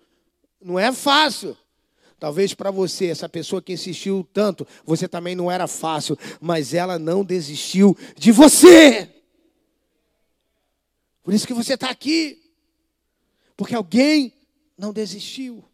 não 0.61 0.79
é 0.79 0.93
fácil. 0.93 1.57
Talvez 2.21 2.53
para 2.53 2.71
você, 2.71 3.07
essa 3.07 3.31
pessoa 3.31 3.63
que 3.63 3.73
insistiu 3.73 4.29
tanto, 4.31 4.69
você 4.85 5.09
também 5.09 5.35
não 5.35 5.51
era 5.51 5.67
fácil, 5.67 6.19
mas 6.39 6.75
ela 6.75 6.99
não 6.99 7.25
desistiu 7.25 7.97
de 8.15 8.31
você. 8.31 9.09
Por 11.23 11.33
isso 11.33 11.47
que 11.47 11.55
você 11.55 11.73
está 11.73 11.89
aqui. 11.89 12.43
Porque 13.57 13.75
alguém 13.75 14.35
não 14.77 14.93
desistiu. 14.93 15.65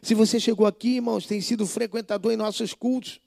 Se 0.00 0.14
você 0.14 0.38
chegou 0.38 0.64
aqui, 0.64 0.90
irmãos, 0.90 1.26
tem 1.26 1.40
sido 1.40 1.66
frequentador 1.66 2.32
em 2.32 2.36
nossos 2.36 2.72
cultos. 2.72 3.20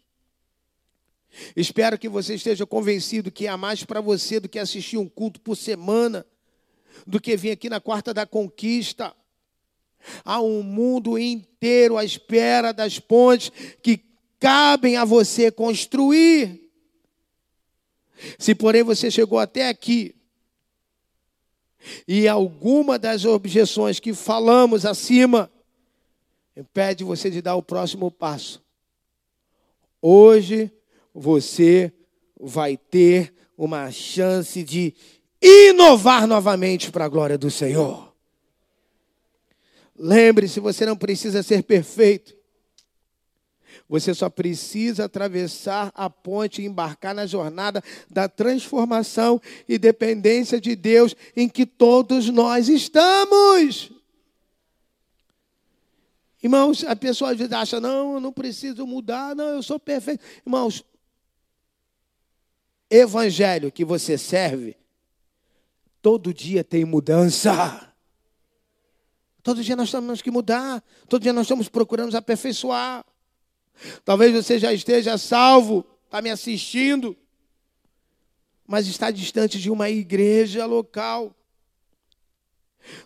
Espero 1.54 2.00
que 2.00 2.08
você 2.08 2.36
esteja 2.36 2.66
convencido 2.66 3.30
que 3.30 3.46
há 3.46 3.58
mais 3.58 3.84
para 3.84 4.00
você 4.00 4.40
do 4.40 4.48
que 4.48 4.58
assistir 4.58 4.98
um 4.98 5.10
culto 5.10 5.42
por 5.42 5.58
semana 5.58 6.26
do 7.06 7.20
que 7.20 7.38
vir 7.38 7.52
aqui 7.52 7.70
na 7.70 7.80
quarta 7.80 8.14
da 8.14 8.26
conquista. 8.26 9.14
Há 10.24 10.42
um 10.42 10.64
mundo 10.64 11.18
inteiro 11.18 11.98
à 11.98 12.06
espera 12.06 12.72
das 12.72 13.00
pontes 13.00 13.52
que 13.82 14.02
cabem 14.40 14.96
a 14.96 15.06
você 15.06 15.52
construir. 15.52 16.70
Se, 18.38 18.56
porém, 18.56 18.84
você 18.84 19.12
chegou 19.12 19.40
até 19.40 19.70
aqui 19.70 20.16
e 22.08 22.28
alguma 22.28 22.98
das 22.98 23.26
objeções 23.26 24.00
que 24.00 24.14
falamos 24.14 24.86
acima 24.86 25.52
impede 26.56 27.04
você 27.04 27.30
de 27.30 27.42
dar 27.42 27.56
o 27.56 27.62
próximo 27.62 28.10
passo, 28.10 28.64
hoje 30.02 30.72
você 31.14 31.94
vai 32.40 32.76
ter 32.76 33.34
uma 33.56 33.92
chance 33.92 34.64
de 34.64 34.94
inovar 35.42 36.28
novamente 36.28 36.92
para 36.92 37.06
a 37.06 37.10
glória 37.10 37.38
do 37.38 37.52
Senhor. 37.52 38.14
Lembre-se, 39.98 40.60
você 40.60 40.86
não 40.86 40.96
precisa 40.96 41.42
ser 41.42 41.64
perfeito. 41.64 42.36
Você 43.90 44.14
só 44.14 44.30
precisa 44.30 45.06
atravessar 45.06 45.92
a 45.96 46.10
ponte 46.10 46.62
e 46.62 46.66
embarcar 46.66 47.16
na 47.16 47.26
jornada 47.26 47.82
da 48.10 48.28
transformação 48.28 49.42
e 49.68 49.78
dependência 49.78 50.60
de 50.60 50.76
Deus 50.76 51.16
em 51.36 51.48
que 51.48 51.66
todos 51.66 52.30
nós 52.30 52.68
estamos. 52.68 53.92
Irmãos, 56.44 56.84
a 56.84 56.96
pessoa 56.96 57.32
às 57.32 57.38
vezes 57.38 57.54
acha, 57.54 57.80
não, 57.80 58.16
eu 58.16 58.20
não 58.20 58.32
preciso 58.32 58.86
mudar, 58.86 59.36
não, 59.36 59.50
eu 59.50 59.64
sou 59.64 59.80
perfeito. 59.80 60.24
Irmãos, 60.46 60.84
evangelho 62.90 63.72
que 63.72 63.86
você 63.86 64.18
serve 64.18 64.76
Todo 66.02 66.34
dia 66.34 66.64
tem 66.64 66.86
mudança. 66.86 67.94
Todo 69.44 69.64
dia 69.64 69.76
nós 69.76 69.92
temos 69.92 70.22
que 70.22 70.32
mudar. 70.32 70.84
Todo 71.08 71.22
dia 71.22 71.34
nós 71.34 71.46
estamos 71.46 71.70
procurando 71.70 72.08
nos 72.08 72.16
aperfeiçoar. 72.16 73.06
Talvez 74.04 74.34
você 74.34 74.60
já 74.60 74.74
esteja 74.74 75.18
salvo, 75.18 75.86
está 76.06 76.22
me 76.22 76.30
assistindo, 76.30 77.16
mas 78.66 78.88
está 78.88 79.12
distante 79.12 79.60
de 79.60 79.70
uma 79.70 79.90
igreja 79.90 80.66
local. 80.66 81.34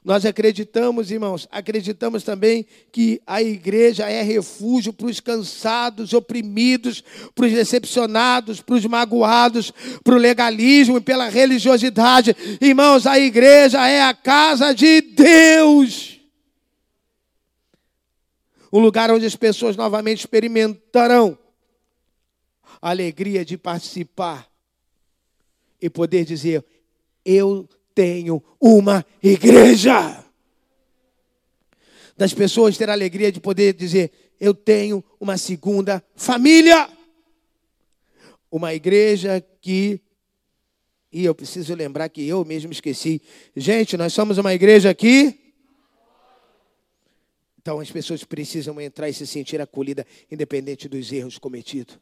Nós 0.04 0.26
acreditamos, 0.26 1.12
irmãos, 1.12 1.48
acreditamos 1.52 2.24
também 2.24 2.66
que 2.92 3.22
a 3.26 3.42
igreja 3.42 4.10
é 4.10 4.22
refúgio 4.22 4.92
para 4.92 5.08
os 5.08 5.20
cansados, 5.20 6.14
oprimidos, 6.14 7.04
para 7.36 7.46
os 7.46 7.52
decepcionados, 7.52 8.62
para 8.62 8.76
os 8.76 8.86
magoados, 8.86 9.72
para 10.04 10.16
o 10.16 10.18
legalismo 10.18 10.98
e 10.98 11.02
pela 11.02 11.30
religiosidade. 11.30 12.36
Irmãos, 12.60 13.06
a 13.06 13.20
igreja 13.20 13.88
é 13.88 14.02
a 14.02 14.14
casa 14.14 14.74
de 14.74 15.02
Deus. 15.02 16.20
Um 18.74 18.80
lugar 18.80 19.12
onde 19.12 19.26
as 19.26 19.36
pessoas 19.36 19.76
novamente 19.76 20.20
experimentarão 20.20 21.38
a 22.82 22.90
alegria 22.90 23.44
de 23.46 23.58
participar 23.58 24.50
e 25.82 25.90
poder 25.90 26.26
dizer: 26.26 26.64
Eu 27.26 27.68
tenho 27.94 28.44
uma 28.60 29.06
igreja. 29.22 30.24
Das 32.18 32.34
pessoas 32.34 32.78
ter 32.78 32.90
a 32.90 32.94
alegria 32.94 33.32
de 33.32 33.40
poder 33.40 33.74
dizer: 33.74 34.12
Eu 34.40 34.54
tenho 34.54 35.04
uma 35.20 35.38
segunda 35.38 36.04
família. 36.16 36.90
Uma 38.52 38.74
igreja 38.74 39.44
que. 39.62 40.02
E 41.12 41.26
eu 41.26 41.36
preciso 41.36 41.74
lembrar 41.76 42.08
que 42.10 42.26
eu 42.26 42.46
mesmo 42.46 42.72
esqueci. 42.72 43.22
Gente, 43.56 43.98
nós 43.98 44.14
somos 44.14 44.38
uma 44.38 44.54
igreja 44.54 44.90
aqui. 44.90 45.38
Então 47.62 47.80
as 47.80 47.92
pessoas 47.92 48.24
precisam 48.24 48.80
entrar 48.82 49.08
e 49.08 49.14
se 49.14 49.28
sentir 49.28 49.62
acolhida, 49.62 50.06
independente 50.32 50.90
dos 50.90 51.12
erros 51.12 51.38
cometidos. 51.38 52.00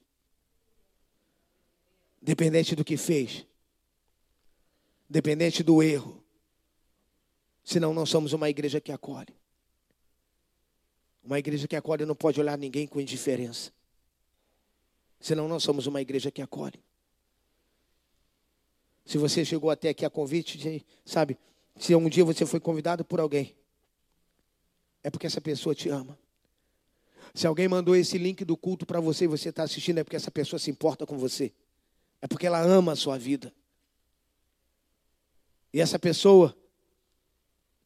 Independente 2.21 2.75
do 2.75 2.85
que 2.85 2.95
fez. 2.95 3.45
Independente 5.09 5.63
do 5.63 5.81
erro. 5.81 6.23
Senão 7.63 7.93
não 7.93 8.05
somos 8.05 8.33
uma 8.33 8.49
igreja 8.49 8.79
que 8.79 8.91
acolhe. 8.91 9.35
Uma 11.23 11.39
igreja 11.39 11.67
que 11.67 11.75
acolhe 11.75 12.05
não 12.05 12.15
pode 12.15 12.39
olhar 12.39 12.57
ninguém 12.57 12.87
com 12.87 12.99
indiferença. 12.99 13.71
Senão 15.19 15.47
não 15.47 15.59
somos 15.59 15.85
uma 15.85 16.01
igreja 16.01 16.31
que 16.31 16.41
acolhe. 16.41 16.81
Se 19.05 19.17
você 19.17 19.43
chegou 19.43 19.69
até 19.69 19.89
aqui 19.89 20.05
a 20.05 20.09
convite, 20.09 20.85
sabe, 21.03 21.37
se 21.77 21.95
um 21.95 22.07
dia 22.07 22.23
você 22.23 22.45
foi 22.45 22.59
convidado 22.59 23.03
por 23.03 23.19
alguém, 23.19 23.55
é 25.03 25.09
porque 25.09 25.25
essa 25.25 25.41
pessoa 25.41 25.73
te 25.73 25.89
ama. 25.89 26.17
Se 27.33 27.47
alguém 27.47 27.67
mandou 27.67 27.95
esse 27.95 28.17
link 28.17 28.43
do 28.43 28.57
culto 28.57 28.85
para 28.85 28.99
você 28.99 29.25
e 29.25 29.27
você 29.27 29.49
está 29.49 29.63
assistindo, 29.63 29.97
é 29.97 30.03
porque 30.03 30.15
essa 30.15 30.31
pessoa 30.31 30.59
se 30.59 30.69
importa 30.69 31.05
com 31.05 31.17
você. 31.17 31.51
É 32.21 32.27
porque 32.27 32.47
ela 32.47 32.61
ama 32.61 32.93
a 32.93 32.95
sua 32.95 33.17
vida. 33.17 33.53
E 35.73 35.79
essa 35.79 35.99
pessoa 35.99 36.55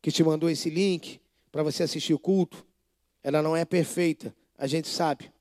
que 0.01 0.11
te 0.11 0.23
mandou 0.23 0.49
esse 0.49 0.69
link 0.69 1.19
para 1.51 1.63
você 1.63 1.83
assistir 1.83 2.13
o 2.13 2.19
culto, 2.19 2.65
ela 3.23 3.41
não 3.41 3.55
é 3.55 3.63
perfeita, 3.63 4.35
a 4.57 4.67
gente 4.67 4.87
sabe. 4.87 5.31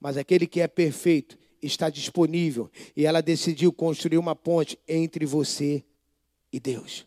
Mas 0.00 0.16
aquele 0.16 0.46
que 0.46 0.60
é 0.60 0.68
perfeito 0.68 1.38
está 1.62 1.88
disponível 1.90 2.70
e 2.96 3.06
ela 3.06 3.20
decidiu 3.20 3.72
construir 3.72 4.18
uma 4.18 4.34
ponte 4.34 4.78
entre 4.86 5.24
você 5.24 5.84
e 6.52 6.60
Deus. 6.60 7.06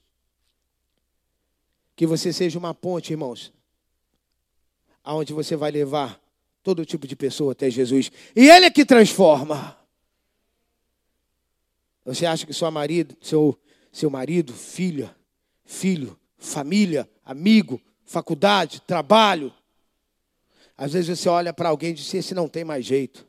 Que 1.95 2.05
você 2.05 2.31
seja 2.31 2.57
uma 2.57 2.73
ponte, 2.73 3.11
irmãos, 3.11 3.53
aonde 5.03 5.33
você 5.33 5.55
vai 5.55 5.71
levar 5.71 6.21
todo 6.63 6.85
tipo 6.85 7.07
de 7.07 7.15
pessoa 7.15 7.51
até 7.53 7.69
Jesus. 7.69 8.11
E 8.35 8.49
Ele 8.49 8.65
é 8.65 8.69
que 8.69 8.85
transforma. 8.85 9.77
Você 12.05 12.25
acha 12.25 12.45
que 12.45 12.53
seu 12.53 12.69
marido, 12.71 13.15
seu, 13.21 13.57
seu 13.99 14.09
marido, 14.09 14.53
filha, 14.53 15.13
filho, 15.65 16.17
família, 16.37 17.09
amigo, 17.25 17.81
faculdade, 18.05 18.79
trabalho. 18.81 19.53
Às 20.77 20.93
vezes 20.93 21.19
você 21.19 21.27
olha 21.27 21.53
para 21.53 21.67
alguém 21.67 21.91
e 21.91 21.95
diz: 21.95 22.13
esse 22.13 22.33
não 22.33 22.47
tem 22.47 22.63
mais 22.63 22.85
jeito. 22.85 23.27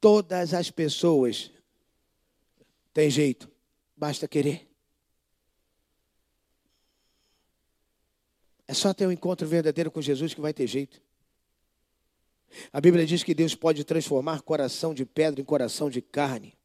Todas 0.00 0.54
as 0.54 0.70
pessoas 0.70 1.50
têm 2.94 3.10
jeito, 3.10 3.50
basta 3.94 4.26
querer. 4.26 4.66
É 8.66 8.72
só 8.72 8.94
ter 8.94 9.06
um 9.06 9.12
encontro 9.12 9.46
verdadeiro 9.46 9.90
com 9.90 10.00
Jesus 10.00 10.32
que 10.32 10.40
vai 10.40 10.54
ter 10.54 10.66
jeito. 10.66 11.02
A 12.72 12.80
Bíblia 12.80 13.04
diz 13.04 13.22
que 13.22 13.34
Deus 13.34 13.54
pode 13.54 13.84
transformar 13.84 14.40
coração 14.40 14.94
de 14.94 15.04
pedra 15.04 15.42
em 15.42 15.44
coração 15.44 15.90
de 15.90 16.00
carne. 16.00 16.56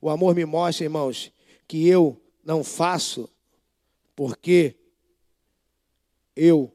O 0.00 0.08
amor 0.08 0.34
me 0.34 0.44
mostra, 0.44 0.84
irmãos, 0.84 1.32
que 1.66 1.86
eu 1.86 2.20
não 2.44 2.62
faço 2.62 3.28
porque 4.14 4.76
eu, 6.34 6.72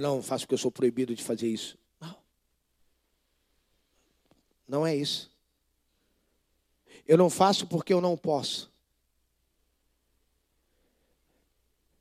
não 0.00 0.22
faço 0.22 0.44
porque 0.44 0.54
eu 0.54 0.58
sou 0.58 0.70
proibido 0.70 1.14
de 1.14 1.22
fazer 1.22 1.48
isso. 1.48 1.78
Não. 2.00 2.16
Não 4.66 4.86
é 4.86 4.94
isso. 4.94 5.30
Eu 7.06 7.18
não 7.18 7.28
faço 7.28 7.66
porque 7.66 7.92
eu 7.92 8.00
não 8.00 8.16
posso. 8.16 8.72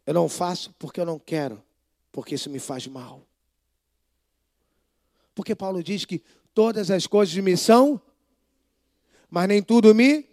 Eu 0.05 0.13
não 0.13 0.27
faço 0.27 0.73
porque 0.77 0.99
eu 0.99 1.05
não 1.05 1.17
quero, 1.17 1.63
porque 2.11 2.35
isso 2.35 2.49
me 2.49 2.59
faz 2.59 2.87
mal. 2.87 3.25
Porque 5.33 5.55
Paulo 5.55 5.81
diz 5.81 6.05
que 6.05 6.21
todas 6.53 6.91
as 6.91 7.07
coisas 7.07 7.35
me 7.35 7.57
são, 7.57 8.01
mas 9.33 9.47
nem 9.47 9.63
tudo 9.63 9.95
me. 9.95 10.29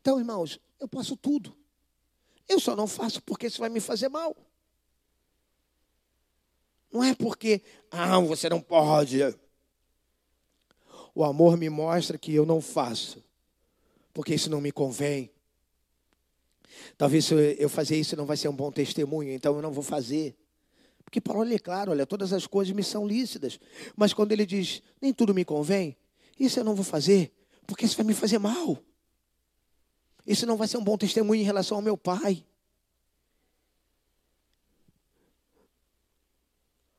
Então, 0.00 0.16
irmãos, 0.16 0.60
eu 0.78 0.86
posso 0.86 1.16
tudo. 1.16 1.56
Eu 2.48 2.60
só 2.60 2.76
não 2.76 2.86
faço 2.86 3.20
porque 3.20 3.48
isso 3.48 3.58
vai 3.58 3.68
me 3.68 3.80
fazer 3.80 4.08
mal. 4.08 4.36
Não 6.92 7.02
é 7.02 7.16
porque, 7.16 7.60
ah, 7.90 8.20
você 8.20 8.48
não 8.48 8.60
pode. 8.60 9.18
O 11.12 11.24
amor 11.24 11.56
me 11.56 11.68
mostra 11.68 12.16
que 12.16 12.32
eu 12.32 12.46
não 12.46 12.60
faço, 12.60 13.24
porque 14.14 14.36
isso 14.36 14.48
não 14.48 14.60
me 14.60 14.70
convém. 14.70 15.28
Talvez 16.96 17.24
se 17.24 17.34
eu 17.58 17.68
fazer 17.68 17.98
isso 17.98 18.14
não 18.14 18.24
vai 18.24 18.36
ser 18.36 18.46
um 18.46 18.54
bom 18.54 18.70
testemunho, 18.70 19.32
então 19.32 19.56
eu 19.56 19.62
não 19.62 19.72
vou 19.72 19.82
fazer. 19.82 20.36
Porque 21.04 21.20
Paulo 21.20 21.52
é 21.52 21.58
claro, 21.58 21.90
olha, 21.90 22.06
todas 22.06 22.32
as 22.32 22.46
coisas 22.46 22.72
me 22.72 22.84
são 22.84 23.04
lícitas. 23.04 23.58
Mas 23.96 24.14
quando 24.14 24.30
ele 24.30 24.46
diz, 24.46 24.80
nem 25.02 25.12
tudo 25.12 25.34
me 25.34 25.44
convém, 25.44 25.96
isso 26.38 26.60
eu 26.60 26.64
não 26.64 26.76
vou 26.76 26.84
fazer, 26.84 27.32
porque 27.68 27.84
isso 27.84 27.98
vai 27.98 28.06
me 28.06 28.14
fazer 28.14 28.38
mal. 28.38 28.82
Isso 30.26 30.46
não 30.46 30.56
vai 30.56 30.66
ser 30.66 30.78
um 30.78 30.84
bom 30.84 30.96
testemunho 30.96 31.42
em 31.42 31.44
relação 31.44 31.76
ao 31.76 31.82
meu 31.82 31.98
pai. 31.98 32.42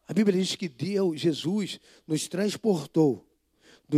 A 0.07 0.13
Bíblia 0.13 0.39
diz 0.39 0.55
que 0.55 0.69
Deus, 0.69 1.19
Jesus, 1.19 1.79
nos 2.07 2.27
transportou 2.27 3.25
do 3.87 3.97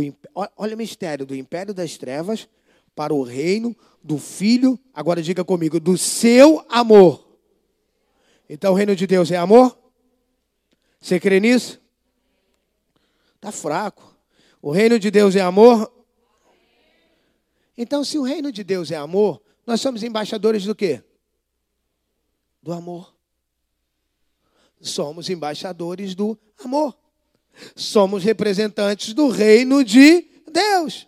olha 0.56 0.74
o 0.74 0.78
mistério 0.78 1.26
do 1.26 1.36
império 1.36 1.74
das 1.74 1.98
trevas 1.98 2.48
para 2.94 3.12
o 3.12 3.22
reino 3.22 3.76
do 4.02 4.16
filho, 4.16 4.78
agora 4.94 5.22
diga 5.22 5.44
comigo, 5.44 5.78
do 5.78 5.98
seu 5.98 6.64
amor. 6.70 7.38
Então 8.48 8.72
o 8.72 8.76
reino 8.76 8.96
de 8.96 9.06
Deus 9.06 9.30
é 9.30 9.36
amor? 9.36 9.78
Você 10.98 11.20
crê 11.20 11.38
nisso? 11.38 11.82
Está 13.36 13.52
fraco. 13.52 14.16
O 14.62 14.70
reino 14.70 14.98
de 14.98 15.10
Deus 15.10 15.36
é 15.36 15.40
amor? 15.42 15.91
Então, 17.76 18.04
se 18.04 18.18
o 18.18 18.22
reino 18.22 18.52
de 18.52 18.62
Deus 18.62 18.90
é 18.90 18.96
amor, 18.96 19.42
nós 19.66 19.80
somos 19.80 20.02
embaixadores 20.02 20.64
do 20.64 20.74
quê? 20.74 21.02
Do 22.62 22.72
amor. 22.72 23.14
Somos 24.80 25.30
embaixadores 25.30 26.14
do 26.14 26.38
amor. 26.62 26.96
Somos 27.76 28.24
representantes 28.24 29.14
do 29.14 29.28
reino 29.28 29.84
de 29.84 30.22
Deus. 30.50 31.06